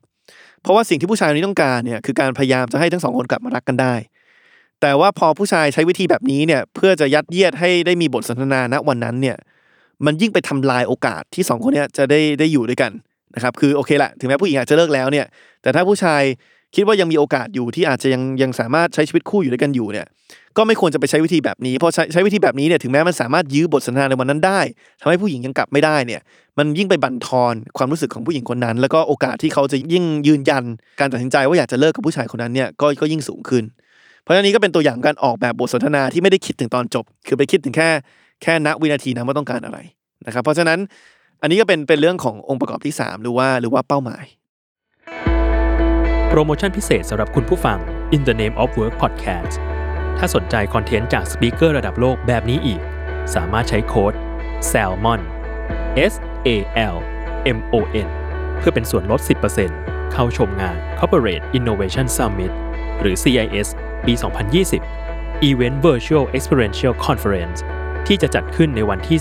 [0.62, 3.94] เพราะว่าสิ่งที่ผู้ชายคนนี้ต้องการเนี่ยคือการพยายามจะให้ทั้งสองคนกลับมารักกันได้
[4.80, 9.36] แต่ว่าพอผู้ชายใช้วิธีแบบนี้เนี่ยเพื่อจะยัดเยียดให้ได้มีบทสนทนาณวันนั้นเนี่ย
[10.06, 12.92] มันยิ่งไปทำลายโอกาสที่สองคนเนี้ยจะได้ได้อยู่ด้วยกัน
[13.34, 15.26] นะครับคือโอเคแหละถึงแม้ผู้หญิงอาจจะเลิกแล้วเนี่ย
[15.62, 16.22] แต่ถ้าผู้ชาย
[16.74, 20.06] คิดว่ายังมีโอกาสอยู่ที่อาจจะยังยังสามารถใช้ชีวิตคู่อยู่ด้วยกันอยู่เนี่ย
[20.56, 24.60] ก็ไม่ควรจะไปใช้วิธีแบบนี้เพราะใช้ใช้วิธีแบบนี้เนี่ยถึงแม้มันสามารถยื้อบทสนทนาในวันนั้นได้
[25.00, 26.20] ทำให้ผู้หญิงยังกลับไม่ได้เนี่ย
[26.58, 30.64] มันยิ่งไปบั่นทอนความรู้สึกของผู้หญิงคนนั้น แล้วก็โอกาสที่เขาจะยิ่งยืนยัน
[31.00, 33.64] การตัดสินใจว่าอยากจะเลิกกับผู้ชายคนนั้นเนี่ยก็ก็ยิ่งสูงขึ้น
[34.22, 37.88] เพราะฉะนี้ก็เป็นตัวอย่างการออกแบบบทสนทนาที่ไม่ได้คิดถึงตอนจบ คือไปคิดถึงแค่
[38.42, 39.78] แค่ณวินาทีนั้นว่าต้องการอะไร
[40.26, 40.78] นะครับ เพราะฉะนั้น
[41.42, 44.24] อันนี้ก็เป็นเป็นเรื่องขององค์ประกอบที่ 3 หรือว่าหรือว่าเป้าหมาย
[46.28, 47.78] โปรโมชั่นพิเศษสำหรับคุณผู้ฟัง
[48.14, 49.54] In the Name of Work Podcast
[50.18, 52.80] ถ้าสนใจคอนเทนต์จากสปีกเกอร์ระดับโลกแบบนี้อีก
[53.34, 54.14] สามารถใช้โค้ด
[54.72, 55.20] SALMON
[56.12, 56.14] S
[56.46, 56.48] A
[56.94, 56.96] L
[57.56, 58.08] M O N
[58.58, 59.20] เพื่อเป็นส่วนลด
[59.66, 62.52] 10%เข้าชมงาน Corporate Innovation Summit
[63.00, 63.68] หรือ CIS
[64.06, 64.14] ปี
[64.78, 67.58] 2020 Event Virtual Experiential Conference
[68.06, 69.18] ที่จะจัดขึ้นในวันที่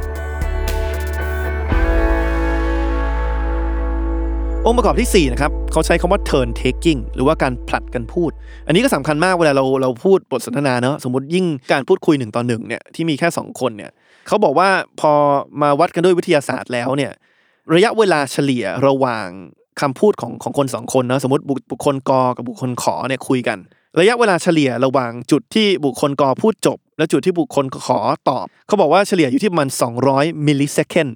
[4.67, 8.31] องค์ประกอบที่ 4 นะครับเขาใช้คำว่า turn taking หรือว่าการผลัดกันพูด
[8.67, 13.91] อันนี้ก็สำคัญมากเวลาเราเราพูดบทสนทนาเนอะสมมติยิ่งการพูดคุยหนึ่งต่อหนึ่งเนี่ยที่มีแค่ 2 คนเนี่ย
[14.27, 15.11] เขาบอกว่าพอ
[15.61, 17.11] มาวัดกันด้วยวิทยาศาสตร์แล้วเนี่ย
[17.73, 19.27] ระยะเวลาเฉลี่ยระหว่าง
[19.81, 23.57] คำพูดของของคนสองคนเนอะสมมติบุบุคคลกอกับบุคคลขอเนี่ยคุยกัน
[23.99, 27.99] ระยะเวลาเฉลี่ยระหว่างจุดที่บุคคลกอพูดจบ และจุดที่บุคคลขอ
[28.29, 29.69] ตอบ เขาบอกว่าเฉลี่ยอยู่ที่ประมัน
[30.07, 31.07] 200มิลลิเซคัน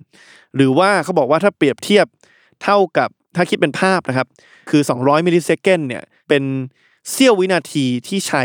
[0.56, 2.06] หรือว่าเขาบอกว่าถ้าเปรียบเทียบ
[2.64, 4.28] เท่ากับ ถ้าคิดเป็นภาพนะครับ
[4.70, 6.44] คือ 200มิลลิเซคันเนี่ยเป็น
[7.12, 8.44] เสี้ยววินาทีที่ใช้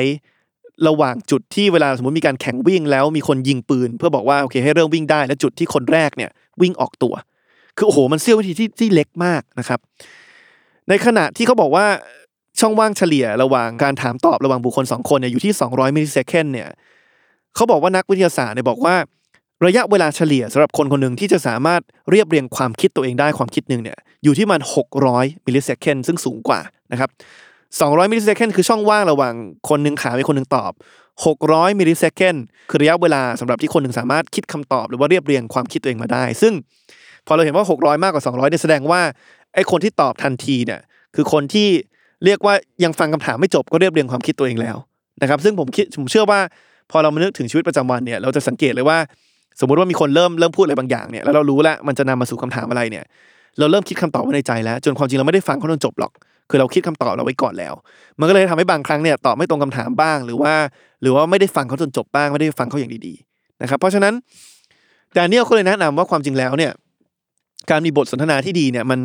[0.89, 6.31] ระหว่างจุดที่เวลาสมมติมีการแข่งวิ่งแล้วมีคนยิงปืน เพื่อบอกว่าโอเคให้เริ่มวิ่งได้ และจุดที่คนแรกเนี่ย
[6.63, 7.15] วิ่งออกตัว
[7.77, 9.81] คือโอ้โหมันเสี้ยววินาทีที่ที่เล็กมากนะครับ
[10.89, 11.87] ในขณะที่เขาบอกว่า
[12.61, 16.69] ช่องว่างเฉลี่ยระหว่างการถามตอบระหว่างบุคคลสองคนเนี่ยอยู่ที่ 200มิลลิเซคันเนี่ย
[17.55, 18.95] เขาบอกว่านักวิทยาศาสตร์เนี่ยบอกว่า
[19.65, 24.61] ระยะเวลาเฉลี่ยสำหรับคนคนหนึ่งที่จะสามารถเรียบเรียงความคิดตัวเองได้ความคิดหนึ่งเนี่ยอยู่ที่มัน
[25.03, 26.61] 600 millisecond ซึ่งสูงกว่า
[26.93, 27.11] นะครับ
[27.61, 29.35] 200 millisecond คือช่องว่างระหว่าง
[29.69, 30.73] คนหนึ่งถามอีกคนหนึ่งตอบ
[31.25, 32.37] 600 millisecond
[32.71, 36.53] คือระยะเวลาสำหรับที่คนหนึ่งสามารถคิดคำตอบหรือว่าเรียบเรียงความคิดตัวเองมาได้ ซึ่ง
[37.27, 39.01] พอเราเห็นว่า 600 มากกว่า 200เนี่ยแสดงว่า
[39.55, 40.81] ไอ้คนที่ตอบทันทีเนี่ย
[41.15, 41.69] คือคนที่
[42.25, 44.77] เรียกว่ายังฟังคำถามไม่จบก็เรียบเรียงความคิดตัวเองแล้ว
[45.23, 46.41] นะครับ ซึ่งผมคิดผมเชื่อว่า
[46.91, 48.99] พอเรามานึกถึงชีวิตประจำวันเนี่ยเราจะสังเกตเลยว่า
[49.61, 53.05] สมมุติว่ามีคนเริ่มเริ่มพูดอะไรบางอย่างเนี่ยแล้วเรารู้แล้วมันจะนำมาสู่คำถามอะไรเนี่ย
[53.59, 56.13] เราเริ่มคิดคำตอบไว้ในใจแล้ว จนความจริงเราไม่ได้ฟังเขาจนจบหรอก
[56.51, 57.75] คือเราคิดคำตอบเราไว้ก่อนแล้ว
[58.19, 60.53] มันก็เลยทำให้บางครั้งเนี่ยตอบไม่ตรงคำถามบ้าง หรือว่า
[61.03, 64.15] หรือว่าไม่ได้ฟังเขาจนจบบ้างไม่ได้ฟังเขาอย่างดีๆนะครับ เพราะฉะนั้น
[65.17, 66.73] ดานิเอลเขาเลยแนะนำว่าความจริงแล้วเนี่ย
[67.71, 69.01] การมีบทสนทนาที่ดีเนี่ยมัน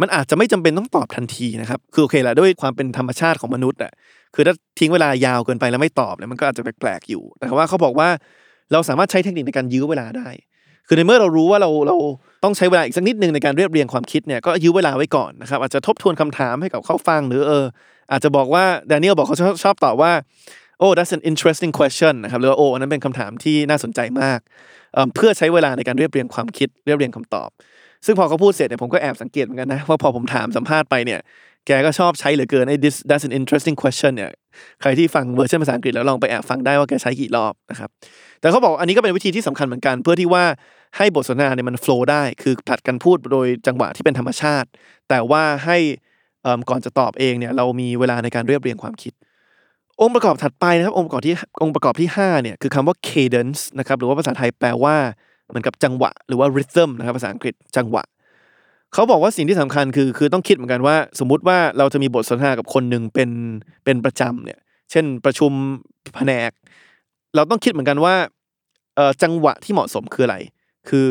[0.00, 3.92] มันอาจจะไม่จำเป็นต้องตอบทันทีนะครับ คือโอเคแหละด้วยความเป็นธรรมชาติของมนุษย์อะ
[4.34, 8.08] คือถ้าทิ้งเวลายาวเกินไปแล้วไม่ตอบเนี่ยมันก็อาจจะแปลกๆอยู่ แต่ว่าเขาบอกว่า
[8.72, 10.28] เราสามารถใช้เทคนิคในการยื้อเวลาได้
[10.86, 11.96] คือในเมื่อเรารู้ว่าเราเรา
[12.44, 17.64] ต้องใช้เวลาอีกสักนิดนึงในการเรียบเรียงความคิดเนี่ยก็ยื้อเวลาไว้ก่อนนะครับอาจจะทบทวนคำถามให้กับเขาฟังหรือเออ
[18.12, 20.12] อาจจะบอกว่าแดเนียลบอกเขาชอบชอบตอบว่า
[20.78, 24.40] โอ้ that's an interesting question นะครับหรือว่าโอ้อันนั้นเป็นคำถามที่น่าสนใจมาก
[24.94, 27.48] เอ่อเพื่อใช้เวลาในการเรียบเรียงความคิดเรียบเรียงคำตอบ
[28.06, 31.20] ซึ่งพอเขาพูดเสร็จเนี่ยผมก็แอบสังเกตเหมือนกันนะว่าพอผมถามสัมภาษณ์ไปเนี่ย
[31.68, 34.30] แกก็ชอบใช้เหลือเกินไอ้ this that's an interesting question เนี่ย
[34.80, 37.88] ใครที่ฟังเวอร์ชันภาษาอังกฤษแล้วลองไปแอบฟังได้ว่าแกใช้กี่รอบนะครับ
[38.40, 40.44] แต่เขาบอกอันนี้ก็เป็นวิธีที่สำคัญเหมือนกัน เพื่อที่ว่า
[40.96, 44.68] ให้บทสนทนาเนี่ยมัน flow ได้คือผลัดกันพูดโดยจังหวะที่เป็นธรรมชาติ
[45.08, 45.78] แต่ว่าให้
[46.42, 49.12] เอิ่มก่อนจะตอบเองเนี่ยเรามีเวลาในการเรียบเรียงความคิด
[50.00, 54.96] องค์ประกอบถัดไปนะครับองค์ประกอบที่องค์ประกอบที่5เนี่ยคือคำว่า cadence นะครับหรือว่าภาษาไทยแปลว่า
[55.48, 58.02] เหมือนกับจังหวะ หรือว่า rhythm นะครับภาษาอังกฤษจังหวะ
[58.92, 63.30] เขาบอกว่าสิ่งที่สำคัญคือคือต้องคิดเหมือนกันว่า สมมุติว่าเราจะมีบทสนทนากับคนหนึ่งเป็น
[63.84, 64.58] เป็นประจำเนี่ย
[64.90, 65.52] เช่นประชุม
[66.14, 66.50] แผนก
[67.34, 68.14] เราต้องคิดเหมือนกันว่า
[68.96, 70.36] เอ่อจังหวะที่เหมาะสมคืออะไร
[70.88, 71.06] คือ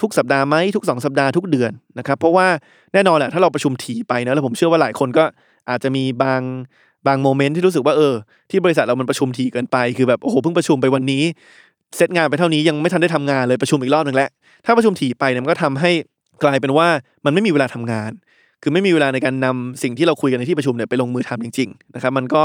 [0.00, 2.46] ทุกสัปดาห์ไหมทุกสองสัปดาห์ทุกเดือนนะครับเพราะว่า
[2.92, 5.24] แน่นอนแหละถ้าเราประชุมถี่ไปนะแล้วผมเชื่อว่าหลายคนก็
[5.70, 6.42] อาจจะมีบาง
[7.06, 8.14] บางโมเมนต์ที่รู้สึกว่าเออ
[8.50, 11.22] ที่บริษัทเรามันประชุมถี่เกินไปคือแบบโอ้โหเพิ่งประชุมไปวันนี้
[11.96, 14.28] เซตงานไปเท่านี้ยังไม่ทันได้ทำงานเลยประชุมอีกรอบหนึ่งแล้ว
[14.64, 15.90] ถ้าประชุมถี่ไปเนี่ยมันก็ทำให้
[16.42, 16.88] กลายเป็นว่า
[17.24, 18.12] มันไม่มีเวลาทำงาน
[18.62, 22.42] คือไม่มีเวลาในการนำสิ่งที่เราคุยกันในที่ประชุมเนี่ยไปลงมือทำจริงๆนะครับมันก็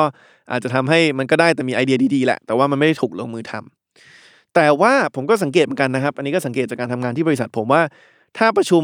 [0.51, 7.81] อาจจะทำให้มันก็ได้แต่มีไอเดียดีๆแหละ แต่ว่ามันไม่ได้ถูกลงมือทำแต่ว่าผมก็สังเกตเหมือนกันนะครับ อันนี้ก็สังเกตจากการทำงานที่บริษัท ผมว่า
[8.37, 8.83] ถ้าประชุม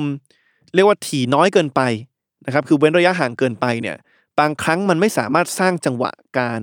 [0.76, 1.82] เรียกว่าถี่น้อยเกินไป
[2.46, 3.98] นะครับคือเว้นระยะห่างเกินไปเนี่ย
[4.40, 6.62] บางครั้งมันไม่สามารถสร้างจังหวะการ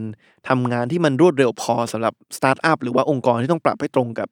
[0.48, 4.28] ทำงานที่มันรวดเร็วพอสำหรับสตาร์ทอัพหรือว่าองค์กรที่ต้องปรับให้ตรงกับ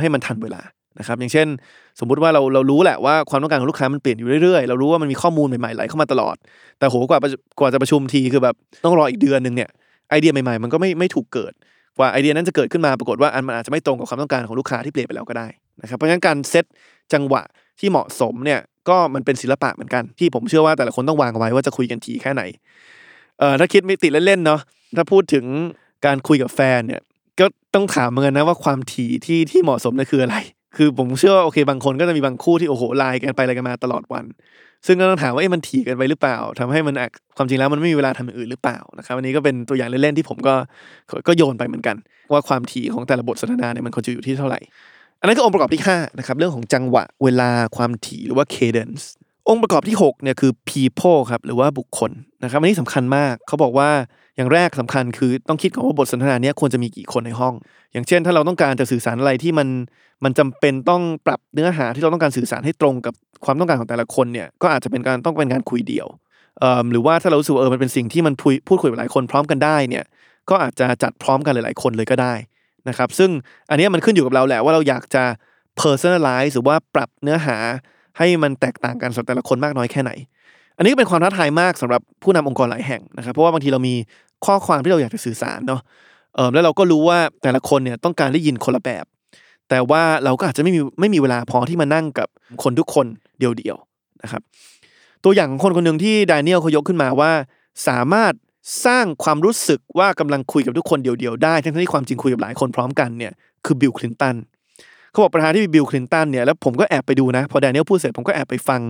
[0.00, 0.62] ให้มันทันเวลา
[0.98, 1.46] นะครับอย่างเช่น
[2.00, 6.36] สมมุติว่าเราเรารู้แหละว่าความต้องการของลูกค้ามันเปลี่ยนอยู่เรื่อยๆ เรารู้ว่ามันมีข้อมูลใหม่ๆไหลเข้ามาตลอด
[6.78, 7.18] แต่โหกว่า
[7.60, 9.70] กว่าจะประชุมทีคือแบบต้องรออีกเดือนหนึ่งเนี่ย
[10.10, 11.52] ไอเดียใหม่ๆ มันก็ไม่ไม่ถูกเกิด
[11.98, 15.48] กว่าไอเดียนั้นจะเกิดขึ้นมาปรากฏว่าอันมันอาจจะไม่ตรงกับความต้องการของลูกค้าที่เปลี่ยนไปแล้วก็ได้
[15.82, 16.64] นะครับเพราะฉะนั้นการเซต
[17.12, 17.42] จังหวะ
[17.80, 22.42] ที่เหมาะสมเนี่ยก็มันเป็นศิลปะเหมือนกันที่ผมเชื่อว่าแต่ละคนต้องวางไว้ว่าจะคุยกันทีแค่ไหน
[23.38, 24.60] เอ่อถ้าคิดมิติเล่นๆเนาะ
[24.96, 25.44] ถ้าพูดถึง
[26.06, 27.00] การคุยกับแฟนเนี่ย
[27.40, 30.36] ก็ต้องถามเหมือนกันนะว่าความถี่ที่ที่เหมาะสมนี่ยคืออะไร
[30.76, 34.24] คือผมเชื่อว่าโอเคบางคนก็จะมีบางคู่ที่โอ้โหไลน์กันไปอะไรกันมาตลอดวัน
[34.86, 36.94] ซึ่งก็ต้องถามว่าเอ๊ะมันถี่กันไปหรือเปล่าทำให้มัน
[37.36, 40.54] ความจริงแล้วมันไม่มีเวลาทำอย่างอื่นหรือเปล่านะครับอันนี้ก็เป็นตัวอย่างเล่นๆที่ผมก็
[41.26, 41.96] ก็โยนไปเหมือนกัน
[42.32, 44.60] ว่าความถี่ของแต่ละบทสนทนาเนี่ยมันควรจะอยู่ที่เท่าไหร่
[45.20, 49.04] อันนั้นก็องค์ประกอบที่5นะครับเรื่องของจังหวะเวลาความถี่หรือว่า cadence
[49.48, 52.10] องค์ประกอบที่6เนี่ยคือ people ครับหรือว่าบุคคล
[52.42, 53.90] นะครับอันนี้สำคัญมากเขาบอกว่า
[54.40, 57.54] อย่างแรกสำคัญคือต้องคิดก่อนว่าบทสนทนาเนี้ยควรจะมีกี่คนในห้อง
[57.92, 59.68] อย่างเช่น ถ้าเราต้องการจะสื่อสารอะไรที่มัน
[60.24, 66.08] มันจำเป็นต้องปรับเนื้อหาที่เราต้องการสื่อสารให้ตรงกับความต้องการของแต่ละคนเนี่ยก็อาจจะเป็นการต้องเป็นการคุยเดี่ยว
[66.60, 70.04] เอ่อหรือว่าถ้าเรารู้สึกว่าเออมันเป็นสิ่งที่มันพูดพูดคุยกับหลายคนพร้อมกันได้เนี่ย
[70.50, 72.34] ก็อาจจะจัดพร้อมกันหลาย ๆ คนเลยก็ได้
[72.88, 73.30] นะครับซึ่ง
[73.70, 75.24] อันนี้มันขึ้นอยู่กับเราแหละว่าเราอยากจะ
[75.80, 77.56] personalize หรือว่าปรับเนื้อหา
[78.18, 80.12] ให้มันแตกต่างกันสำหรับแต่ละคนมากน้อยแค่ไหน
[80.76, 83.94] อันนี้ก็เป็นความท้าทายมากสำหรับผู้นำองค์กรหลายแห่งนะครับเพราะว่าบางทีเรามี
[84.46, 85.80] ข้อความที่เราอยากจะสื่อสารเนาะ
[86.34, 89.04] เออแล้วเราก็รู้ว่าแต่ละคนเนี่ยต้องการได้ยินคนละแบบ
[89.68, 92.28] แต่ว่าเราก็อาจจะไม่มีไม่มีเวลาพอที่มานั่งกับ
[92.62, 93.06] คนทุกคน
[93.38, 94.42] เดียวๆนะครับ
[95.24, 97.32] ตัวอย่างของคนคนหนึ่งที่ดานิเอลเขายกขึ้นมาว่า
[97.88, 98.32] สามารถ
[98.86, 103.32] สร้างความรู้สึกว่ากำลังคุยกับทุกคนเดียวๆได้ทั้งที่ความจริงคุยกับหลายคนพร้อมกันเนี่ย
[103.64, 104.36] คือบิลคลินตัน
[105.10, 108.80] เขาบอกประธานาธิบดีบิลคลินตันเนี่ยแล้วผมก็แอบไปดูนะ พอแดเนียลพูดเสร็จผมก็แอบไปฟัง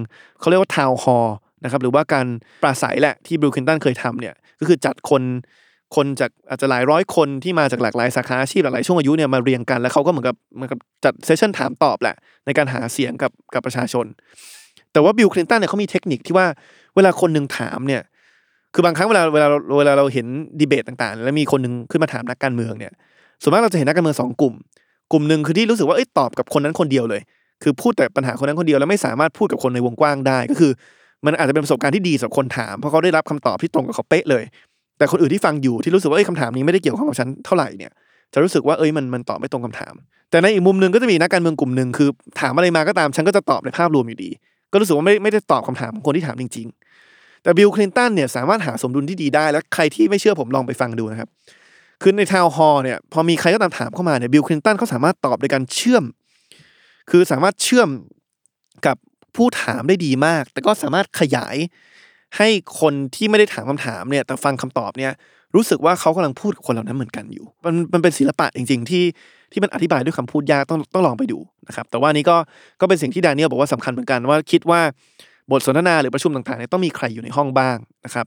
[0.41, 1.29] เขาเรียกว่า town hall
[1.65, 2.27] นะครับหรือว่าการ
[2.63, 5.23] ปราศรัยแหละที่บิลคลินตันเคยทำเนี่ยก็คือจัดคน
[5.97, 14.07] คนจากอาจจะหลายร้อยคนที่มาจากหลากหลายสาขาอาชีพหลากหลายช่วงอายุเนี่ยมาเรียงกันแล้วเขาก็เหมือนกับเหมือนกับจัด session ถามตอบแหละในการหาเสียงกับกับประชาชน
[14.93, 16.47] แต่ว่าบิลคลินตันเนี่ยเขามีเทคนิคที่ว่า
[16.97, 18.03] เวลาคนหนึ่งถามเนี่ย
[18.75, 19.47] คือบางครั้งเวลาเวลา
[19.79, 20.27] เวลาเราเห็น
[20.61, 22.93] ดีเบตต่างๆ แล้วมีคนหนึ่งขึ้นมาถามนักการเมืองเนี่ย
[23.43, 24.55] ส่วนมากเราจะเห็นนักการเมืองสองกลุ่ม
[25.13, 27.21] กลุ่มหนึ่งคือที่รู้สึกว่าเอ้ยตอบกับคนนั้นคนเดียวเลย
[27.63, 30.73] คือพูดแต่ปัญหาคนนั้นคนเดียวแล้วไม่สามารถพูดกับคนในวงกว้างได้ก็คือ
[31.27, 34.45] มันอาจจะเป็นประสบการณ์ที่ดีสำหรับคนถามเพราะเขาได้รับคำตอบที่ตรงกับเขาเป๊ะเลย
[34.99, 37.93] แต่คนอื่นที่ฟังอยู่ที่รู้สึกว่าเอ้ยคำถามนี้ไม่ได้เกี่ยวข้องกับฉันเท่าไหร่เนี่ย
[38.33, 39.95] จะรู้สึกว่าเอ้ยมันมันตอบไม่ตรงคำถาม
[40.31, 42.09] แต่ในอีกมุมหนึ่งก็จะมีนักการเมืองกลุ่มหนึ่งคือ
[42.41, 44.31] ถามอะไรมาก็ตามฉันก็จะตอบในภาพรวมอยู่ดี
[44.73, 46.67] ก็รู้สึกว่าไม่ไม่ได้ตอบคำถามของคนที่ถามจริง
[47.05, 51.29] ๆ แต่บิลคลินตันเนี่ยสามารถหาสมดุลที่ดีได้แล้วใครที่ไม่เชื่อผมลองไปฟังดูนะครับ
[52.03, 56.05] คือในทาวน์ฮอลเนี่ยพอมีใครก็ตามถามเข้ามาเนี่ยบิลคลินตันเขาสามารถตอบโดยการเชื่อม
[57.11, 57.89] คือสามารถเชื่อม
[58.87, 58.97] กับ
[59.37, 61.57] ผู้ถามได้ดีมาก แต่ก็สามารถขยาย
[62.37, 62.49] ให้
[62.81, 65.13] คนที่ไม่ได้ถามคำถามเนี่ย แต่ฟังคำตอบเนี่ย
[65.55, 69.05] รู้สึกว่าเขากำลังพูดกับคนเหล่านั้นเหมือนกันอยู่ มันมันเป็นศิลปะจริง ๆ ที่
[69.53, 71.39] ที่มันอธิบายด้วยคำพูดยากต้องต้องลองไปดู
[71.69, 72.37] นะครับ แต่ว่านี้ก็
[72.81, 74.81] ก็เป็นสิ่งที่ดเนียลบอกว่าสำคัญเหมือนกันว่าคิดว่า
[75.51, 78.27] บทสนทนาหรือประชุมต่างๆเนี่ยต้องมีใครอยู่ในห้องบ้างนะครับ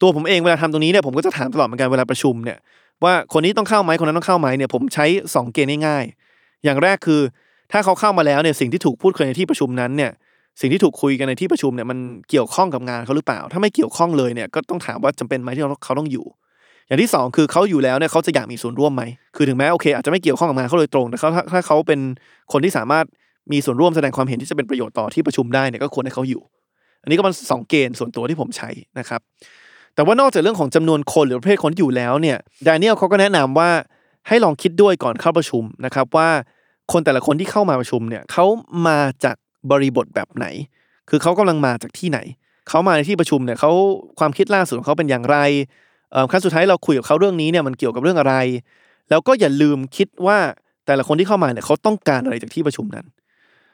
[0.00, 2.58] ตัวผมเองเวลาทำตรงนี้เนี่ยผมก็จะถามตลอดเหมือนกันเวลาประชุมเนี่ย
[3.04, 7.20] ว่าคนนี้ต้องเข้าไหมคนนั้นต้องเข้าไหมเนี่ยผมใช้ 2 เกณฑ์ง่ายๆอย่างแรกคือ
[7.72, 10.10] ถ้าเขาเข้ามาแล้วเนี่ยสิ่งที่ถูกพูดคุยในที่ประชุมนั้นเนี่ย
[10.60, 11.98] สิ่งที่ถูกคุยกันในที่ประชุมเนี่ยมัน
[12.30, 16.26] เกี่ยวข้องกับงานเขาหรือเปล่า ถ้าไม่เกี่ยวข้องเลยเนี่ยก็ต้องถามว่าจำเป็นไหมที่เขาต้องอยู่
[16.86, 19.02] อย่างที่สองคือเขาอยู่แล้วเนี่ยเขาจะอยากมีส่วนร่วมไหม
[19.36, 22.00] คือถึงแม้โอเคอาจจะไม่เกี่ยวข้องกับงานเขาโดยตรงแต่เขาถ้าถ้าเขาเป็น
[22.52, 23.04] คนที่สามารถ
[23.52, 26.42] มีส่วนร่วมแสดงความเห็นที่จะเป็นประโยชน์ต่อที่ประชุมได้เนี่ยก็ควรให้เขาอยู่
[27.02, 29.20] อันนี้ก็เป็นสองเกณฑ์ส่วนตัวที่ผมใช้นะครับ
[29.94, 33.70] แต่ว่านอกจากเรื่องของจำนวนคนหรือประเภทคนที่อยู่แล้วเนี่ยดานิเอลเขาก็แนะนำว่า
[34.28, 36.28] ให้ลองคิดด้วยก่อนเข้าประชุมนะครับว่า
[36.92, 38.44] คนแต่ละคนที่เข้ามาประชุมเนี่ยเขา
[38.86, 39.36] มาจาก
[39.70, 40.46] บริบทแบบไหน
[41.10, 42.18] คือเขากำลังมาจากที่ไหน
[42.68, 43.70] เขามาในที่ประชุมเนี่ยเขา
[44.18, 45.36] ความคิดล่าสุดของเขาเป็นอย่างไร
[46.14, 48.34] อ่อครั้งสุดท้ายเราคุยกับเขาเรื่องนี้เนี่ยมันเกี่ยวกับเรื่องอะไร
[49.10, 50.38] แล้วก็อย่าลืมคิดว่า
[50.86, 53.06] แต่ละคนที่เข้ามาเนี่ยเขาต้องการอะไรจากที่ประชุมนั้น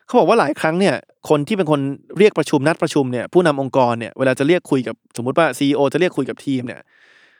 [0.07, 0.95] เขาบอกว่าหลายครั้งเนี่ย
[1.29, 1.81] คนที่เป็นคน
[2.19, 6.81] เรียกประชุมนัดประชุมเนี่ยผู้นำองค์กรเนี่ยเวลาจะเรียกคุยกับสมมติว่า CEO จะเรียกคุยกับทีมเนี่ย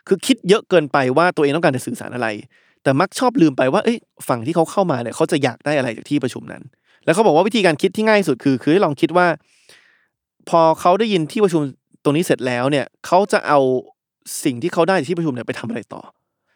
[0.09, 2.29] คือคิดเยอะเกินไปว่าตัวเองต้องการจะสื่อสารอะไร
[2.83, 6.63] แต่มักชอบลืมไปว่าเอ้ยฝั่งที่เขาเข้ามาเนี่ยเขาจะอยากได้อะไรจากที่ประชุมนั้น
[7.05, 9.27] แล้วเขาบอกว่าวิธีการคิดที่ง่ายสุดคือ คือให้ลองคิดว่า
[10.49, 11.63] พอเขาได้ยินที่ประชุม
[12.05, 13.61] ตรงนี้เสร็จแล้วเนี่ยเขาจะเอา
[14.45, 16.03] สิ่งที่เขาได้จากที่ประชุมเนี่ยไปทำอะไรต่อ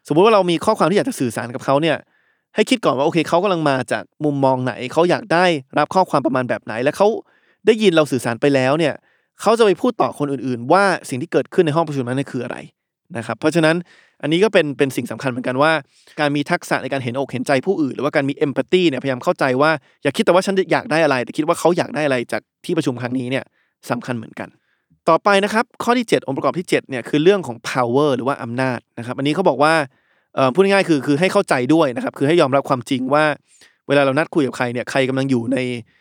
[0.09, 1.97] สมมุติว่าเรามีข้อความที่อยากจะสื่อสารกับเขาเนี่ย
[2.55, 5.45] ให้คิดก่อนว่าโอเคเขากำลังมาจากมุมมองไหนเขาอยากได้
[5.79, 7.09] รับข้อความประมาณแบบไหน และเขา
[7.67, 8.95] ได้ยินเราสื่อสารไปแล้วเนี่ย
[9.41, 12.57] เขาจะไปพูดต่อคนอื่นๆ ว่าสิ่งที่เกิดขึ้นในห้องประชุมนั้นคืออะไร
[13.17, 13.77] นะครับ เพราะฉะนั้น
[14.22, 15.72] อันนี้ก็เป็นเป็นสิ่งสำคัญเหมือนกันว่า
[16.20, 19.70] การมีทักษะในการเห็นอกเห็นใจผู้อื่น หรือว่าการมีเอมพัตตีเนี่ยพยายามเข้าใจว่า
[20.02, 23.44] อย่าคิดแต่ว่าฉันอยากได้อะไร แต่คิดว่าเขาอยากได้อะไรจากที่ประชุมครั้งนี้เนี่ย
[23.90, 24.48] สำคัญเหมือนกัน
[25.09, 29.74] ต่อไปนะครับข้อที่ 7 องค์ประกอบที่7เนี่ยคือเรื่องของ power หรือว่าอำนาจนะครับอันนี้เขาบอกว่า
[30.55, 33.24] พูดง่ายๆคือคือให้เข้าใจด้วยนะครับคือให้ยอมรับความจริงว่า
[33.88, 35.57] เวลาเรานัดคุยกับใครเนี่ยใครกำลังอยู่ใน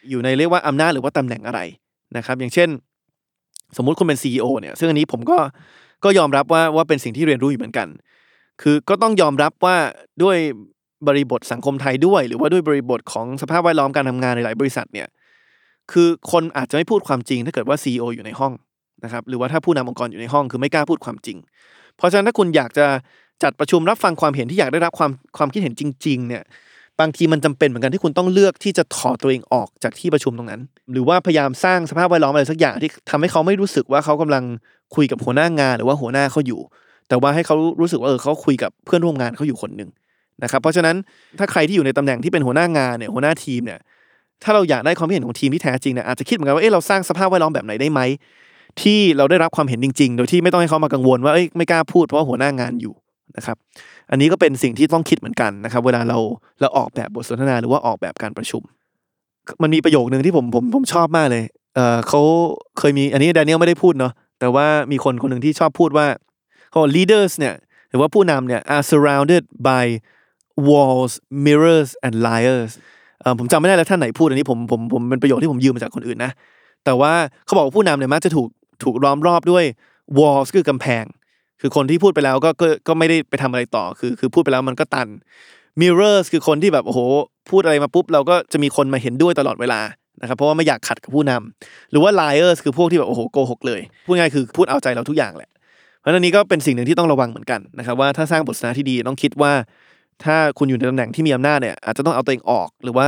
[0.10, 1.60] อยู่ในเรียกว่าอำนาจหรือว่าตำแหน่งอะไร
[2.18, 2.70] นะครับอย่างเช่น
[3.78, 5.38] สมมุติคุณเป็น CEO เนี่ยซึ่งอันนี้ผมก็
[6.04, 7.88] ก็ยอมรับว่าว่าเป็นสิ่งที่เรียนรู้อยู่เหมือนกัน
[8.62, 9.76] คือก็ต้องยอมรับว่า
[10.24, 10.38] ด้วย
[11.08, 15.08] บริบทสังคมไทยด้วย หรือว่าด้วยบริบทของสภาพแวดล้อมการทำงานในหลายบริษัทเนี่ย
[15.92, 18.54] คือคนอาจจะไม่พูดความจริงถ้าเกิดว่า CEO อยู่ในห้อง
[19.04, 21.38] นะครับหรือว่าถ้าผู้นำองค์กรอยู่ในห้องคือไม่กล้าพูดความจริง
[21.98, 22.86] เพราะฉะนั้นถ้าคุณอยากจะ
[23.44, 26.44] จัดประชุมรับฟังความเห็นที่อยากได้รับความความคิดเห็นจริง ๆ เนี่ย
[27.00, 34.44] บางทีมันจำเป็นเหมือนกันที่คุณต้องเลือกที่จะถอดตัวเองออกจากที่ประชุมตรงนั้น หรือว่าพยายามสร้างสภาพแวดล้อมอะไรสักอย่างที่ทำให้เขาไม่รู้สึกว่าเขากำลัง
[34.96, 36.60] คุยกับหัวหน้างานหรือว่าหัวหน้าเขาอยู่
[37.10, 39.90] แต่ว่าให้เขารู้สึกว่าเออเขาคุยกับเพื่อนร่วมงานเขาอยู่คนหนึ่ง
[40.44, 40.96] นะครับ เพราะฉะนั้น
[41.40, 43.80] ถ้าใครที่อยู่ในตำแหน่งที่เป็นหัวหน้างานเนี่ยหัวหน้าทีมเนี่ย
[44.44, 48.02] ถ้าเราอยากได้ความเห็นของทีมที่แท้จริงเนี่ยอาจจะคิดเหมือนกันว่าเออเราสร้างสภาพแวดล้อมแบบไหนได้ไหม
[48.82, 52.94] ที่เราได้รับความเห็นจริง ๆ โดยที่ไม่ต้องให้เขามากังวลว่าเอ้ยไม่กล้าพูดเพราะว่าหัวหน้างานอยู่
[53.38, 53.58] นะครับ
[54.12, 56.18] อันนี้ก็เป็นสิ่งที่ต้องคิดเหมือนกันนะครับ เวลาเรา
[56.62, 58.62] เราออกแบบบทสนทนาหรือว่าออกแบบการประชุม
[59.62, 61.44] มันมีประโยคนึงที่ผมผมผมชอบมากเลย
[61.76, 62.22] เออเขา
[62.80, 66.08] เคยมีอันนี้แดเนียลไม่ได้พูดเนาะ แต่ว่ามีคนคนหนึ่งที่ชอบพูดว่า
[66.72, 67.56] เขา leaders เนี่ย
[67.90, 69.86] หรือว่าผู้นำเนี่ย are surrounded by
[70.68, 71.14] walls
[71.46, 72.72] mirrors and liars
[73.40, 76.32] ผมจำไม่ได้แล้วท่านไหนพูดอันนี้ผมผมผมเป็นประโยคที่ผมยืมมาจากคนอื่นนะ
[76.86, 77.14] แต่ว่า
[77.46, 78.48] เขาบอกว่าผู้นำเนี่ยมักจะถูก
[78.84, 79.64] ถูกล้อมรอบด้วย
[80.18, 81.06] walls คือกำแพง
[81.62, 85.08] คือคนที่พูดไปแล้วก็ก็ก็ไม่ได้ไปทำอะไรต่อคือคือพูดไปแล้วมันก็ตัน
[85.82, 87.00] mirrors คือคนที่แบบโอ้โห
[87.50, 89.80] พูดอะไรมาปุ๊บเราก็จะมีคนมาเห็นด้วยตลอดเวลา
[90.22, 95.50] นะครับเพราะว่าไม่อยากขัดกับผู้นำหรือว่า liars คือพวกที่แบบโอ้โหโกหกเลยพูดง่ายคือพูดเอาใจเราทุกอย่างแหละ
[96.00, 99.52] เพราะนั้นอันนี้ก็เป็นสิ่งหนึ่งที่ต้องระวังเหมือนกันนะครับว่าถ้าสร้างบทสนทนาที่ดีต้องคิดว่า
[100.24, 103.06] ถ้าคุณอยู่ในตำแหน่งที่มีอำนาจเนี่ยอาจจะต้องเอาตัวเองออก หรือว่า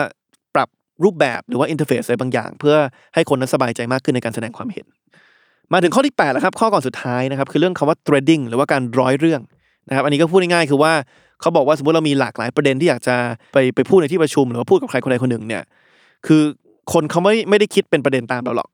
[0.55, 0.69] ปรับ
[1.03, 2.75] รูปแบบหรือว่าอินเทอร์เฟซอะไรบางอย่าง เพื่อ
[3.13, 4.85] ให้คนนั้นสบายใจมากขึ้นในการแสดงความเห็น
[5.73, 9.41] มาถึงข้อที่8แล้วครับข้อก่อนสุดท้ายนะครับคือเรื่องคำว่า threading หรือว่าการร้อยเรื่อง
[9.89, 10.93] นะครับอันนี้ก็พูดง่ายๆคือว่า
[11.41, 13.15] เขาบอกว่าสมมติเรามีหลากหลายประเด็นที่อยากจะ
[13.53, 15.63] ไปไปพูดในที่ประชุม หรือว่าพูดกับใครคนใดคนหนึ่งเนี่ย
[16.27, 16.41] คือ
[16.93, 18.69] คนเขาไม่ไม่ได้คิดเป็นประเด็นตามเราหรอก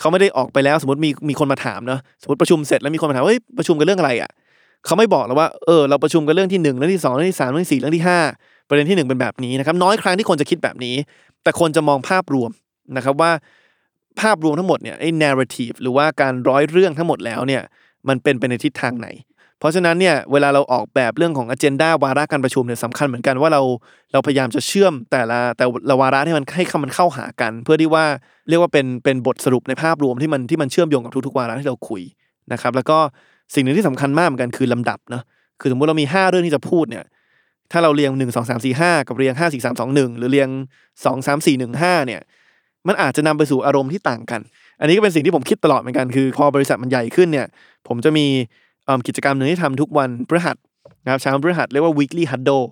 [0.00, 4.30] เขาไม่ได้ออกไปแล้วสมมติมีมีคนมาถามเนาะสมมติประชุมเสร็จแล้วมีคนมาถามเฮ้ยประชุมกันเรื่องอะไรอะ
[4.86, 8.18] เขาไม่บอกแล้วว่าเออเราประชุมกันเรื่องที่หนึ่งเรื่องที่สองเรื่องที่สามเรื่องที่สี่เรื่องที่ห้า
[8.68, 10.94] ประเด็นที่หนึ่งเป็นแบบนี้นะครับน้อยครั้งที่คนจะคิดแบบนี้
[11.42, 12.50] แต่คนจะมองภาพรวม
[12.96, 13.30] นะครับว่า
[14.20, 17.62] ภาพรวมทั้งหมดเนี่ยไอ้ narrative หรือว่าการร้อยเรื่องทั้งหมดแล้วเนี่ย
[18.08, 19.08] มันเป็นไปในทิศทางไหน
[19.58, 23.62] เพราะฉะนั้นเนี่ยเวลาเราออกแบบเรื่องของ agenda วาระการประชุมเนี่ยสำคัญเหมือนกันว่าเรา
[24.12, 28.04] เราพยายามจะเชื่อมแต่ละแต่ละวาระให้มันให้มันเข้าหากัน เพื่อที่ว่า
[28.48, 32.02] เรียกว่าเป็นเป็นบทสรุปในภาพรวมที่มันที่มันเชื่อมโยงกับทุกๆวาระที่เราคุย
[32.52, 32.98] นะครับแล้วก็
[33.54, 35.22] สิ่งหนึ่งที่สำคัญมากเหมือนกันคือลำดับเนาะ
[35.60, 37.04] คือสมมติเรามี 5 เรื่องที่จะพูดเนี่ย
[37.72, 40.48] ถ้าเราเรียง 1 2 3 4 5 กับเรียง 5 4 3 2 1 หรือเรียง
[41.04, 42.20] 2 3 4 1 5เนี่ย
[42.86, 44.40] มันอาจจะนำไปสู่อารมณ์ที่ต่างกัน
[44.80, 47.46] อันนี้ก็เป็นสิ่งที่ผมคิดตลอดเหมือนกันคือ พอบริษัทมันใหญ่ขึ้นเนี่ย
[47.88, 48.26] ผมจะมี
[49.06, 50.56] กิจกรรมหนึ่งที่ทำทุกวันพฤหัส
[51.04, 52.64] นะครับเช้าพฤหัสเรียกว่า weekly huddle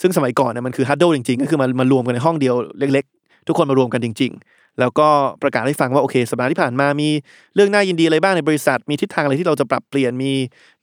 [0.00, 5.08] ซึ่งสมัยก่อนเนี่ยมันคือ huddle จริงๆ ก็คือมามารวมกันในห้องเดียวเล็กๆ ทุกคนมารวมกันจริง ๆ แล้วก็
[5.42, 7.08] ประกาศให้ฟังว่าโอเคสัปดาห์ที่ผ่านมามี
[7.54, 10.32] เรื่องน่ายินดีอะไรบ้างในบริษัท มีทิศทางอะไรที่เราจะปรับเปลี่ยนมี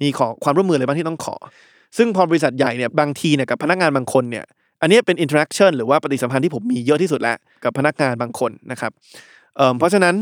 [0.01, 1.35] มีขอความร่วมมืออะไรบ้างที่ต้องขอ
[1.97, 4.45] ซึ่งพอบริษัทใหญ่เนี่ยบางทีเนี่ยกับพนักงานบางคนเนี่ย
[4.81, 8.91] อันนี้เป็น interaction หรือว่าปฏิสัมพันธ์ที่ผมมีเยอะที่สุดแล้วกับพนักงานบางคนนะครับ
[9.57, 10.15] เเพราะฉะนั้น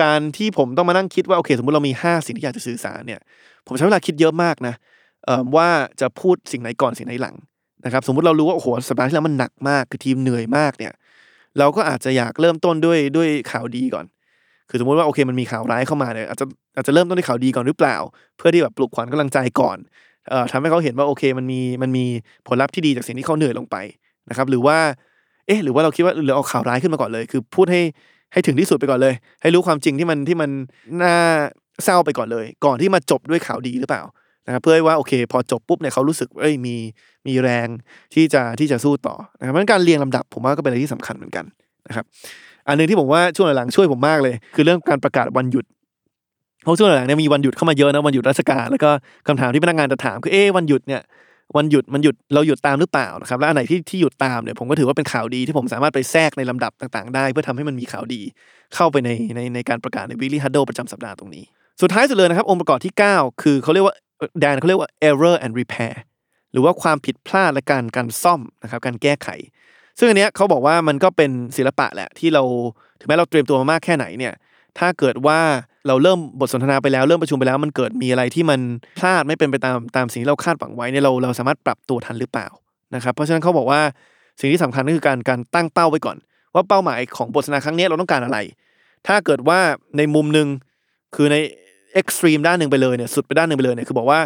[0.00, 3.20] การที่ผมต้องมานั่งคิดว่าโอเคสมมติเรามี 5 สิ่งที่อยากจะสื่อสารเนี่ย
[3.66, 4.74] ผมใช้เวลาคิดเยอะมากนะ
[5.56, 5.68] ว่า
[6.00, 7.36] จะพูดสิ่งไหนก่อนสิ่งไหนหลัง
[7.84, 10.92] นะครับ สมมติเรารู้ว่าโอ้โหสัปดาห์ที่แล้วมันหนักมากคือทีมเหนื่อยมากเนี่ย
[11.58, 14.06] เราก็อาจจะอยากเริ่มต้นด้วยด้วยข่าวดีก่อน
[14.70, 17.96] คือสมมติว่าโอเคมันมีข่าวร้ายเข้ามาเนี่ยอาจจะอาจจะเริ่มต้นด้วยข่าวดีก่อนหรือเปล่า
[18.36, 19.78] เพื่อที่แบบปลุกขวัญกำลังใจก่อน
[20.28, 22.04] เอ่อทำให้เขาเห็นว่าโอเคมันมีมันมี
[22.46, 23.76] ผลลัพธ์ที่ดีจากสิ่งที่เขาเหนื่อยลงไป
[24.28, 24.78] นะครับ หรือว่า
[25.46, 27.82] เอ๊ะหรือว่าเราคิดว่าเราเอาข่าวร้ายขึ้นมาก่อนเลย คือพูดให้
[28.32, 30.50] ให้ถึงที่สุดไปก่อนเลย ให้รู้ความจริงที่มันที่มัน
[31.02, 31.14] น่า
[31.84, 34.02] เศร้าไปก่อนเลย ก่อนที่มาจบด้วยข่าวดีหรือเปล่า
[34.46, 36.74] นะครับเพื่อให้ว่าโอเค พอจบปุ๊บเนี่ยเขารู้สึกเอ้ยมี
[37.26, 37.68] มีแรง
[38.14, 41.44] ที่จะที่จะสู้ต่อนะครับเพราะฉะนั้นการเรียงลำดับผมว่าก็เป็นอะไรที่สำคัญเหมือนกัน
[41.88, 42.04] นะครับ
[42.68, 45.64] อันหนึงที่ผมว่าช่วงหลังๆช่วยผมมากเลย คือเรื่องการประกาศวันหยุด
[46.62, 48.90] เพราะช่วงหลังๆเนี่ยมีวันหยุดเข้ามาเยอะนะวันหยุดราชการแล้วก็
[49.26, 51.00] คำถามที่พนักงานจะถามคือเอ๊วันหยุดเนี่ย
[51.56, 58.20] วันหยุดมันหยุดเราหยุดตามหรือเปล่านะครับและอันไหนที่ที่หยุดตามเนี่ยผมก็ถือว่าเป็นข่าวดีที่ผมสามารถไปแทรกในลำดับต่างๆ ได้ เพื่อทำให้มันมีข่าวดี
[58.74, 61.44] เข้าไปในในในการประกาศใน weekly huddle ประจำสัปดาห์ตรงนี้
[61.82, 63.94] สุดท้ายสุดเลยนะครับ องค์ประกอบที่ 9 คือเขาเรียกว่า
[64.40, 65.94] แดนเขาเรียกว่า error and repair
[66.52, 69.28] หรือว่าความผิดพลาดและการการซ่อมนะครับการแก้ไข
[69.98, 72.42] ซึ่งอันเนี้ยเขาบอกว่ามันก็เป็นศิลปะแหละที่เรา
[73.00, 74.34] ถึงแม้เราเตรียมตัวมามากแค่ไหนเนี่ย
[74.78, 75.40] ถ้าเกิดว่า
[75.86, 78.60] เราเริ่มบทสนทนาไปแล้วเริ่มประชุมไปแล้ว มันเกิดมีอะไรที่มัน
[78.98, 82.48] พลาดไม่เป็นไปตามตามสิ่งที่เราคาดหวังไว้เนี่ยเราเราสามารถปรับตัวทันหรือเปล่า
[82.94, 83.80] นะครับ เพราะฉะนั้นเขาบอกว่า
[84.40, 86.16] สิ่งที่สำคัญก็คือการการตั้งเป้าไว้ก่อน
[86.54, 88.38] ว่าเป้าหมายของบทสนทนาครั้งนี้เราต้องการอะไร
[89.06, 89.58] ถ้าเกิดว่า
[89.96, 90.48] ในมุมหนึ่ง
[91.14, 91.36] คือใน
[91.94, 94.20] เอ็กซ์ตรีมด้านหนึ่งไปเลยเนี่ยสุดไปด้านหนึ่งไปเลยเนี่ยคือบอกว่า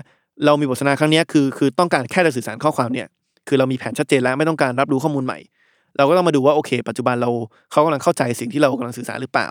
[0.44, 3.08] เรามีบทสนทนาครั้งนี้คือคือต้องการแค่จะสื่อสารข้อความเนี่ย
[3.48, 5.38] คือเรามีแผนชัดเจนแล้วไม่ต้องการรับรู้ข้อมูลใหม่
[5.96, 7.30] เราก็ต้องมาดูว่าโอเค ปัจจุบันเรา
[7.70, 9.48] เขากำลังเข้าใจสิ่งที่เรากำลังสื่อสารหรือเปล่า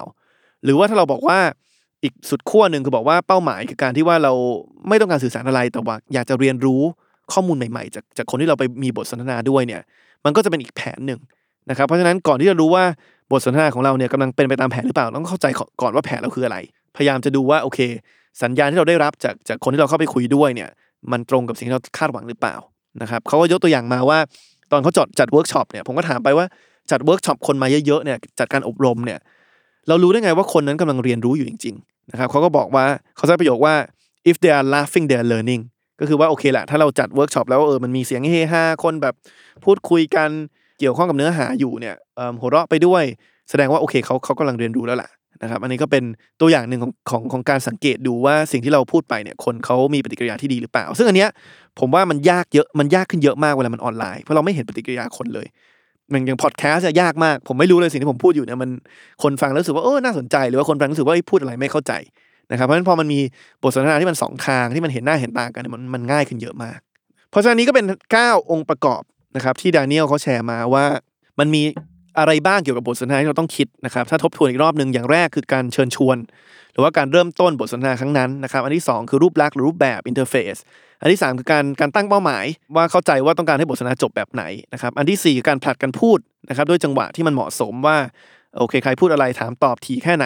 [0.63, 1.39] หรือว่าถ้าเราบอกว่า
[2.04, 4.34] อีกสุดขั้วหนึ่งคือบอกว่าเป้าหมายคือการที่ว่าเรา
[4.88, 6.82] ไม่ต้องการสื่อสารอะไรแต่ว่าอยากจะเรียนรู้
[7.34, 9.82] ข้อมูลใหม่ๆ จากจากคนที่เราไปมีบทสนทนาด้วยเนี่ย
[10.26, 11.19] มันก็จะเป็นอีกแผนหนึ่ง
[11.69, 12.84] นะครับ เพราะฉะนั้นก่อนที่จะรู้ว่า
[13.32, 15.45] บทสนทนาของเราเนี่ยกำลังเป็นไปตามแผนหรือเปล่าต้องเข้าใจ
[15.82, 16.58] ก่อนว่าแผนเราคืออะไร
[16.95, 17.80] พยายามจะดูว่าโอเค
[18.43, 20.69] สัญญาณที่เราได้รับจากจากคนที่เราเข้าไปคุยด้วยเนี่ย
[21.12, 22.56] มันตรงกับสิ่งที่เราคาดหวังหรือเปล่า
[23.02, 24.19] นะครับเขาก็ยกตัวอย่างมาว่า
[24.71, 26.45] ตอนเขาจัดจัดเวิร์กช็อปเนี่ยผมก็ถามไปว่า
[26.91, 29.19] จัดเวิร์กช็อปคนมาเยอะๆเนี่ยจัดการอบรมเนี่ย
[29.88, 33.76] เรารู้ได้ไงว่าคนนั้นกำลังเรียนรู้อยู่จริงๆนะครับเขาก็บอกว่าเขาใช้ประโยคว่า
[34.30, 35.62] if they are laughing they are learning
[36.00, 39.13] ก็คือว่าโอเคแหละถ้าเราจัดเวิร์กช็อปแล้วเออมันมีเสียงเฮฮาคนแบบ
[39.63, 40.30] พูดคุยกัน
[40.80, 43.04] เกี่ยวข้องกับเนื้อหาอยู่เนี่ยเอิ่มหัวเราะไปด้วย
[43.50, 45.10] แสดงว่าโอเคเขาเขากำลังเรียนรู้แล้วล่ะ
[45.43, 46.04] นะครับอันนี้ก็เป็น
[46.41, 51.30] ตัวอย่างหนึ่งของของของการสังเกตดูว่าสิ่งที่เราพูดไปเนี่ยคนเขามีปฏิกิริยาที่ดีหรือเปล่า ซึ่งอันเนี้ย
[51.80, 55.48] ผมว่ามันยากเยอะมันยากขึ้นเยอะมากเวลามันออนไลน์เพราะเราไม่เห็นปฏิกิริยาคนเลย
[56.13, 58.69] อย่างอย่างพอดแคสต์ยากมาก ผมไม่รู้เลยสิ่งที่ผมพูดอยู่เนี่ยมัน
[59.23, 61.93] คนฟังแล้วรู้สึกว่าเออน่าสนใจ หรือว่าคนฟังรู้สึกว่าพูดอะไรไม่เข้าใจ
[62.52, 63.19] นะครับเพราะฉะนั้นพอมันมี
[63.63, 66.80] บทสนทนาที่มันสองทางที่มันเห็นหน้าเห็นตากันเนี่ยมันมันง่ายขึ้นเยอะมาก
[67.30, 67.86] เพราะฉะนั้นนี้ก็เป็น
[68.17, 69.02] 9 องค์ประกอบ
[69.36, 70.86] นะครับที่ดานิเอลเขาแชร์มาว่า
[71.39, 71.62] มันมี
[72.19, 76.17] อะไรบ้างเกี่ยวกับบทสนทนาที่เราต้องคิดนะครับถ้าทบทวนอีกรอบหนึ่งอย่างแรกคือการเชิญชวน
[76.73, 80.56] หรือว่าการเริ่มต้นบทสนทนาครั้งนั้นนะครับอันที่สองคือรูปลักษณ์หรือรูปแบบ interface
[81.04, 87.98] อันที่ 3 คือการการตั้งเป้าหมาย ว่าเข้าใจว่าต้องการให้บทสนทนาจบแบบไหนนะครับ อันที่4คือการผลัดกันพูดนะครับด้วยจังหวะที่มันเหมาะสมว่า
[88.58, 90.26] โอเคใครพูดอะไรถามตอบทีแค่ไหน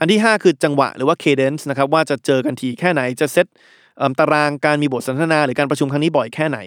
[0.00, 3.46] อันที่ 5 คือจังหวะหรือว่า cadence นะครับว่าจะเจอกันทีแค่ไหนจะเซต
[4.18, 6.58] ตารางการมีบทสนทนาหรือการประชุมครั้งนี้บ่อยแค่ไหน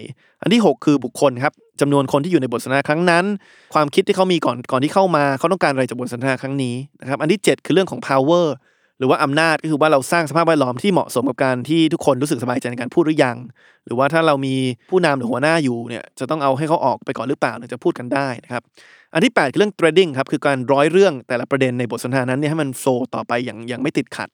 [0.42, 3.24] อันที่ 6 คือบุคคลครับจำนวนคนที่อยู่ในบทสนทนาครั้งนั้น
[3.74, 8.46] ความคิดที่เขามีก่อนก่อนที่เข้ามาเขาต้องการอะไรจากบทสนทนาครั้งนี้นะครับอันที่ 7 คือเรื่องของ power
[8.98, 13.36] หรือว่าอำนาจก็คือว่าเราสร้างสภาพแวดล้อมที่เหมาะสมกับการที่ทุกคนรู้สึกสบายใจในการพูดหรือยัง
[13.86, 14.54] หรือว่าถ้าเรามี
[14.90, 18.62] ผู้นำหรือหัวหน้าอยู่เนี่ยจะต้องเอาให้เขาออกไปก่อนหรือเปล่าถึงจะพูดกันได้นะครับ
[19.14, 24.28] อันที่ 8 คือเรื่อง threading ครับคือการร้อยเรื่องแต่ละประเด็นในบทสนทนานั้นเนี่ยให้มันโฟล์ต่อไปอย่างย่างไม่ติดขัด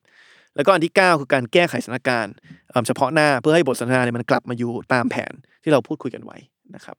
[0.56, 2.34] แล้วก็อันที่ 9 คือการแก้ไขสถานการณ์
[2.70, 6.36] เอิ่มเฉพาะหน้าเพื่อให้บทสนทนาเนี่ยมันกลับมาอยู่ตามแผนที่เราพูดคุยกันไว้
[6.74, 6.96] นะครับ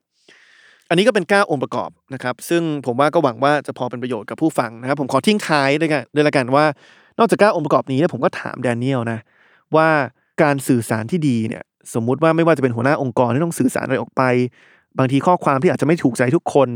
[0.88, 6.64] อันนี้ก็เป็น 9 องค์ประกอบนะครับ ซึ่งผมว่าก็หวังว่าจะพอเป็นประโยชน์กับผู้ฟังนะครับ ผมขอทิ้งท้ายด้วยกันด้วยละกันว่า
[7.22, 9.18] นอกจาก9องค์ประกอบนี้เนี่ยผมก็ถามแดเนียลนะ
[9.76, 9.88] ว่า
[10.42, 11.62] การสื่อสารที่ดีเนี่ย
[11.94, 14.22] สมมุติว่าไม่ว่าจะเป็นหัวหน้าองค์กรที่ต้องสื่อสารอะไรออกไป
[14.98, 16.68] บางทีข้อความที่อาจจะไม่ถูกใจทุกคน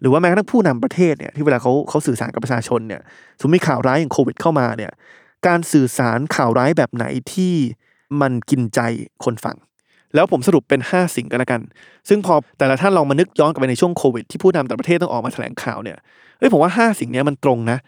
[0.00, 3.00] หรือว่าแม้กระทั่งผู้นำประเทศเนี่ยที่เวลาเขาเขาสื่อสารกับประชาชนเนี่ย
[3.38, 4.92] สมมติมีข่าวร้ายอย่างโควิดเข้ามาเนี่ย
[5.46, 7.54] การสื่อสารข่าวร้ายแบบไหนที่
[8.20, 8.80] มันกินใจ
[9.24, 9.56] คนฟัง
[10.14, 11.60] แล้วผมสรุปเป็น 5 สิ่งกันละกัน
[12.08, 15.98] ซึ่งพอแต่ละท่านลองมานึกย้อนกลับไปในช่วงโควิดที่ผู้นำแต่างประเทศต้องออกมาแถลงข่าวเนี่ย
[16.38, 17.78] เอ้ยผมว่า 5 สิ่งเนี้ยมันตรงนะ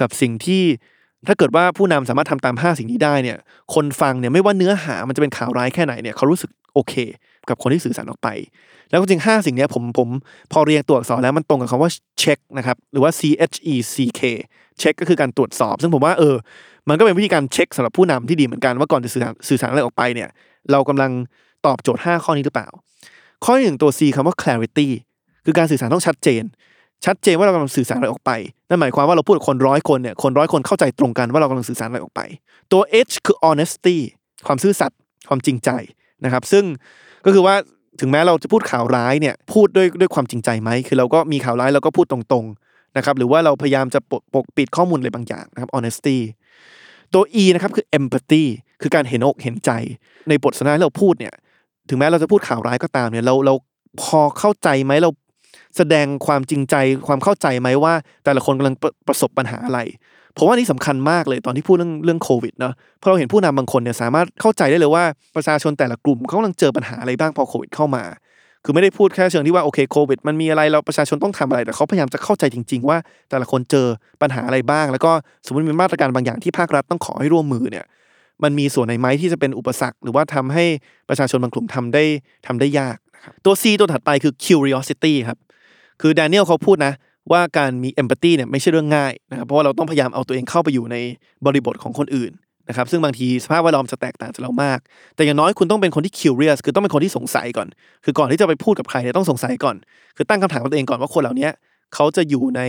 [0.00, 0.62] กับสิ่งที่
[1.28, 3.38] ถ้าเกิดว่าผู้นำสามารถทำตาม 5 สิ่งนี้ได้เนี่ย
[3.74, 6.94] คนฟังเนี่ยไม่ว่าเนื้อหามันจะเป็นข่าวร้ายแค่ไหนเนี่ยเขารู้สึกโอเค
[7.48, 8.28] กับคนที่สื่อสารออกไป
[8.90, 10.08] แล้วจริง 5 สิ่งนี้ผมผม
[10.52, 13.20] พอเรียงตัวอักษรแล้วมันตรงกับคำว่าเช็คนะครับหรือว่า C
[13.50, 14.20] H E C K
[14.78, 16.34] เช็คก็คือการตรวจสอบ ซึ่งผมว่าเออ
[16.88, 20.28] มันก็เป็นวิธีการเช็คสำหรับผู้นำที่ดีเหมือนกันว่าก่อนจะสื่อสารสื่อสารอะไรออกไปเนี่ย
[20.70, 21.10] เรากำลัง
[21.66, 22.68] ตอบโจทย์ 5 ข้อนี้หรือเปล่า
[23.44, 24.88] ข้อหนึ่งตัว C คำว่า clarity
[25.44, 26.42] คือการสื่อสารต้องชัดเจน
[27.04, 28.30] ชัดเจนว่าเรากำลังสื่อสารอะไรออกไป
[28.68, 32.20] นั่นหมายความว่าเราพูดกับคนร้อยคนเนี่ย คนร้อยคนเข้าใจตรงกันว่าเรากำลังสื่อสารอะไรออกไป
[32.72, 33.96] ตัว H คือ honesty
[34.46, 34.98] ความซื่อสัตย์
[35.28, 35.70] ความจริงใจ
[36.24, 36.64] นะครับ ซึ่ง
[37.24, 37.54] ก็คือว่า
[38.00, 46.16] ถึงแม้เราจะพูดข่าวร้ายเนี่ย พูดด้วยด้วยความจริงใจไหม คือเราก็มีข่าวร้ายเราก็พูดตรงๆนะครับ หรือว่าเราพยายามจะปกปกปิดข้อมูลอะไรบางอย่างนะครับ honesty
[47.14, 48.42] ตัว E นะครับคือ empathy
[48.82, 49.70] คือการเห็นอกเห็นใจ
[50.28, 51.34] ในบทสนทนาที่เราพูดเนี่ย
[51.88, 53.54] ถึงแม้เราจะพูดข่าวร้ายก็ตามเนี่ย เราเรา
[54.02, 55.10] พอเข้าใจไหมเรา
[55.76, 56.74] แสดงความจริงใจ
[57.06, 57.94] ความเข้าใจไหมว่า
[58.24, 58.76] แต่ละคนกำลัง
[59.08, 59.80] ประสบปัญหาอะไร
[60.36, 65.04] ผมว่านี่สำคัญมากเลยตอนที่พูดเรื่องเรื่องโควิดเนาะเพราะเราเห็นผู้นำบางคนเนี่ยสามารถเข้าใจได้เลยว่า
[65.36, 68.04] ประชาชนแต่ละกลุ่มเขากำลังเจอปัญหาอะไรบ้างพอโควิดเข้ามา
[68.64, 72.98] คือไม่ได้พูดแค่เชิงที่ว่าโอเคโควิดมันมีอะไรเราประชาชนต้องทำอะไร แต่เขาพยายามจะเข้าใจจริง ๆ ว่า
[73.30, 73.86] แต่ละคนเจอ
[74.22, 75.12] ปัญหาอะไรบ้าง แล้วก็
[75.46, 77.84] สมมติมีมาตรการบางอย่างที่ภาครัฐต้องขอให้ร่วมมือเนี่ย
[78.42, 80.64] มันมีส่วนไหนไหมที่จะเป็นอุปสรรค หรือว่าทำให้
[81.08, 82.04] ประชาชนบางกลุ่มทำได้
[82.46, 85.38] ทำได้ยากนะครับตัว C ตัวถัดไปคือ curiosity ครับ
[86.00, 86.92] คือแดเนียลเขาพูดนะ
[87.32, 90.96] ว่าการมี empathy เนี่ยไม่ใช่เรื่องง่ายนะครับเพราะว่าเราต้องพยายามเอาตัวเองเข้าไปอยู่ใน
[91.46, 92.32] บริบทของคนอื่น
[92.68, 94.78] นะครับซึ่งบางทีสภาพแวดล้อมจะแตกต่างจากเรามาก
[95.16, 97.68] แต่อย่างน้อยคุณต้องเป็นคนที่ curious คือต้องเป็นคนที่สงสัยก่อน
[98.04, 99.76] คือก่อนที่จะไปพูดกับใครเนี่ยต้องสงสัยก่อน
[100.16, 101.48] คือตั้งคำถามกับตัวเองก่อนว่าคนเหล่านี้
[101.94, 102.62] เขาจะอยู่ใน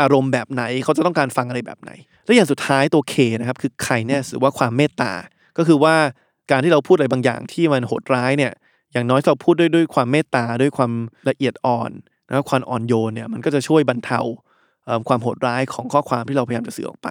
[0.00, 1.90] อารมณ์แบบไหน เขาจะต้องการฟังอะไรแบบไหน
[2.24, 5.12] และอย่างสุดท้ายตัว K นะครับคือ kindness หรือว่าความเมตตา
[5.58, 5.94] ก็คือว่า
[6.50, 8.52] การที่เราพูดอะไรบางอย่างที่มันโหดร้ายเนี่ย
[8.92, 10.92] อย่างน้อยเราพูดด้วยด้วยความเมตตาด้วยความ
[11.28, 11.90] ละเอียดอ่อน
[12.32, 14.20] นะครับความอ่อนโยนเนี่ยมันก็จะช่วยบรรเทา
[15.08, 17.08] ความโหดร้ายของข้อความที่เราพยายามจะสื่อออกไป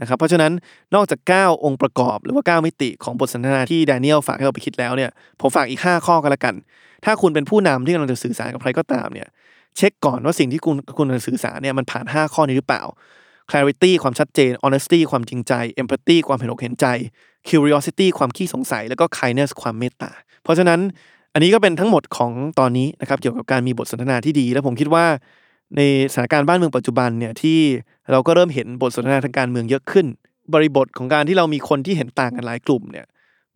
[0.00, 0.52] นะครับเพราะฉะนั้น
[0.94, 6.54] นอกจาก 9 องค์ประกอบหรือว่า 9 มิติของบทสนทนาที่แดเนียลฝากให้เราไปคิดแล้วเนี่ยผมฝากอีก 5 ข้อกันละกัน
[7.04, 9.28] ถ้าคุณเป็นผู้นำที่กำลังจะสื่อสารกับใครก็ตามเนี่ย
[9.76, 12.82] เช็คก่อนว่าสิ่งที่คุณคุณกำลังสื่อสารเนี่ยมันผ่าน 5 ข้อนี้หรือเปล่า
[13.50, 15.52] clarity ความชัดเจน honesty ความจริงใจ
[15.82, 16.86] empathy ความเห็นอกเห็นใจ
[17.48, 20.10] curiosity ความขี้สงสัย แล้วก็ kindness ความเมตตา
[20.42, 20.80] เพราะฉะนั้น
[21.36, 25.06] อันนี้ก็เป็นทั้งหมดของตอนนี้นะครับเกี่ยวกับการมีบทสนทนาที่ดี และผมคิดว่า
[25.76, 25.80] ใน
[26.12, 27.58] สถานการณ์บ้านเมืองปัจจุบันเนี่ยที่
[28.10, 30.06] เราก็เริ่มเห็นบทสนทนาทางการเมืองเยอะขึ้น
[30.54, 33.06] บริบทของการที่เรามีคนที่เห็นต่างกันหลายกลุ่มเนี่ย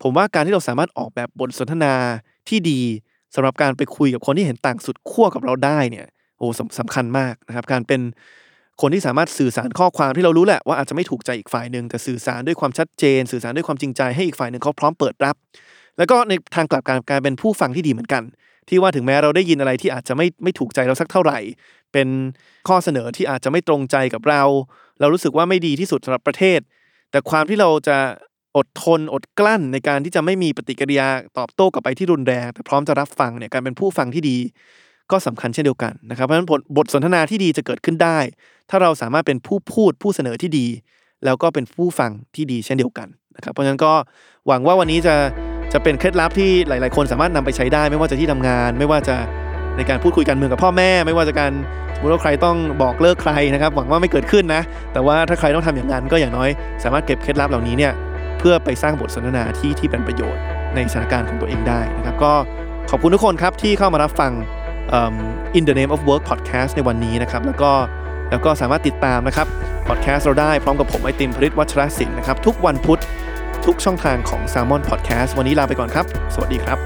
[0.01, 1.93] ผมว่าการที่เราสามารถออกแบบบทสนทนา
[2.49, 2.81] ที่ดี
[3.35, 6.05] สำหรับการไปคุยกับคนที่เห็นต่างสุดขั้วกับเราได้เนี่ย
[6.37, 6.47] โอ้
[6.79, 8.01] สำคัญมากนะครับการเป็น
[8.81, 15.35] คนที่สามารถสื่อสารข้อความที่เรารู้แหละว่าอาจจะไม่ถูกใจอีกฝ่ายหนึ่งแต่สื่อสารด้วยความชัดเจน สื่อสารด้วยความจริงใจให้อีกฝ่ายหนึ่งเขาพร้อมเปิดรับ
[15.97, 18.23] แล้วก็ในทางกลับการการเป็นผู้ฟังที่ดีเหมือนกัน
[18.69, 21.39] ที่ว่าถึงแม้เราได้ยินอะไรที่อาจจะไม่ไม่ถูกใจเราสักเท่าไหร่
[21.93, 22.07] เป็น
[22.67, 24.43] ข้อเสนอที่อาจจะไม่ตรงใจกับเรา
[24.99, 26.59] เรารู้สึกว่าไม่ดีที่สุดสำหรับประเทศ
[27.11, 27.97] แต่ความที่เราจะ
[28.57, 34.37] อดทนอดกลั้นในการที่จะไม่มีปฏิกิริยาตอบโต้กลับไปที่รุนแรง แต่พร้อมจะรับฟังเนี่ยการเป็นผู้ฟังที่ดี
[35.11, 38.19] ก็สำคัญเช่นเดียวกันนะครับเพราะฉะนั้นบทสนทนาที่ดีจะเกิดขึ้นได้
[38.69, 40.67] ถ้าเราสามารถเป็นผู้พูดผู้เสนอที่ดี
[41.25, 43.93] แล้วก็เป็นผู้ฟังที่ดีเช่นเดียวกันนะครับเพราะฉะนั้นก็
[44.47, 45.15] หวังว่าวันนี้จะ
[45.73, 49.15] จะเป็นเคล็ดลับที่หลาย ๆ คนสามารถนำไปใช้ได้ ไม่ว่าจะที่ทำงาน ไม่ว่าจะ
[49.77, 51.51] ในการพูดคุยกันเมืองกับพ่อแม่ ไม่ว่าจะการ
[51.95, 54.61] สมมติว่าใครต้องบอกเลิกใครนะครับหวังว่าไม่เกิดขึ้นนะ
[54.93, 56.49] แต่ว่าถ้าใครต้องทำอย่างนั้นก็อย่างน้อย
[56.83, 57.93] สามารถเก็บเคล็ดลับเหล่านี้เนี่ย
[58.39, 60.41] เพื่อไปสร้างบทสนทนาที่ที่เป็นประโยชน์
[60.75, 62.33] ในสถานการณ์ของตัวเองได้นะครับก็
[62.89, 64.31] ขอบคุณทุกคนครับที่เข้ามารับฟัง
[64.93, 67.71] อิ่ม In the Name of Work Podcast ในวันนี้นะครับแล้วก็
[68.29, 69.47] แล้วก็สามารถติดตามนะครับ
[69.87, 72.99] พอดแคสต์เราได้พร้อมกับผมไอติมพริตวัชรศิลป์นะครับทุกวันพุธ
[73.65, 76.77] ทุกช่องทางของ s ซ l m o n Podcast วันนี้ลาไปก่อนครับ สวัสดีครับ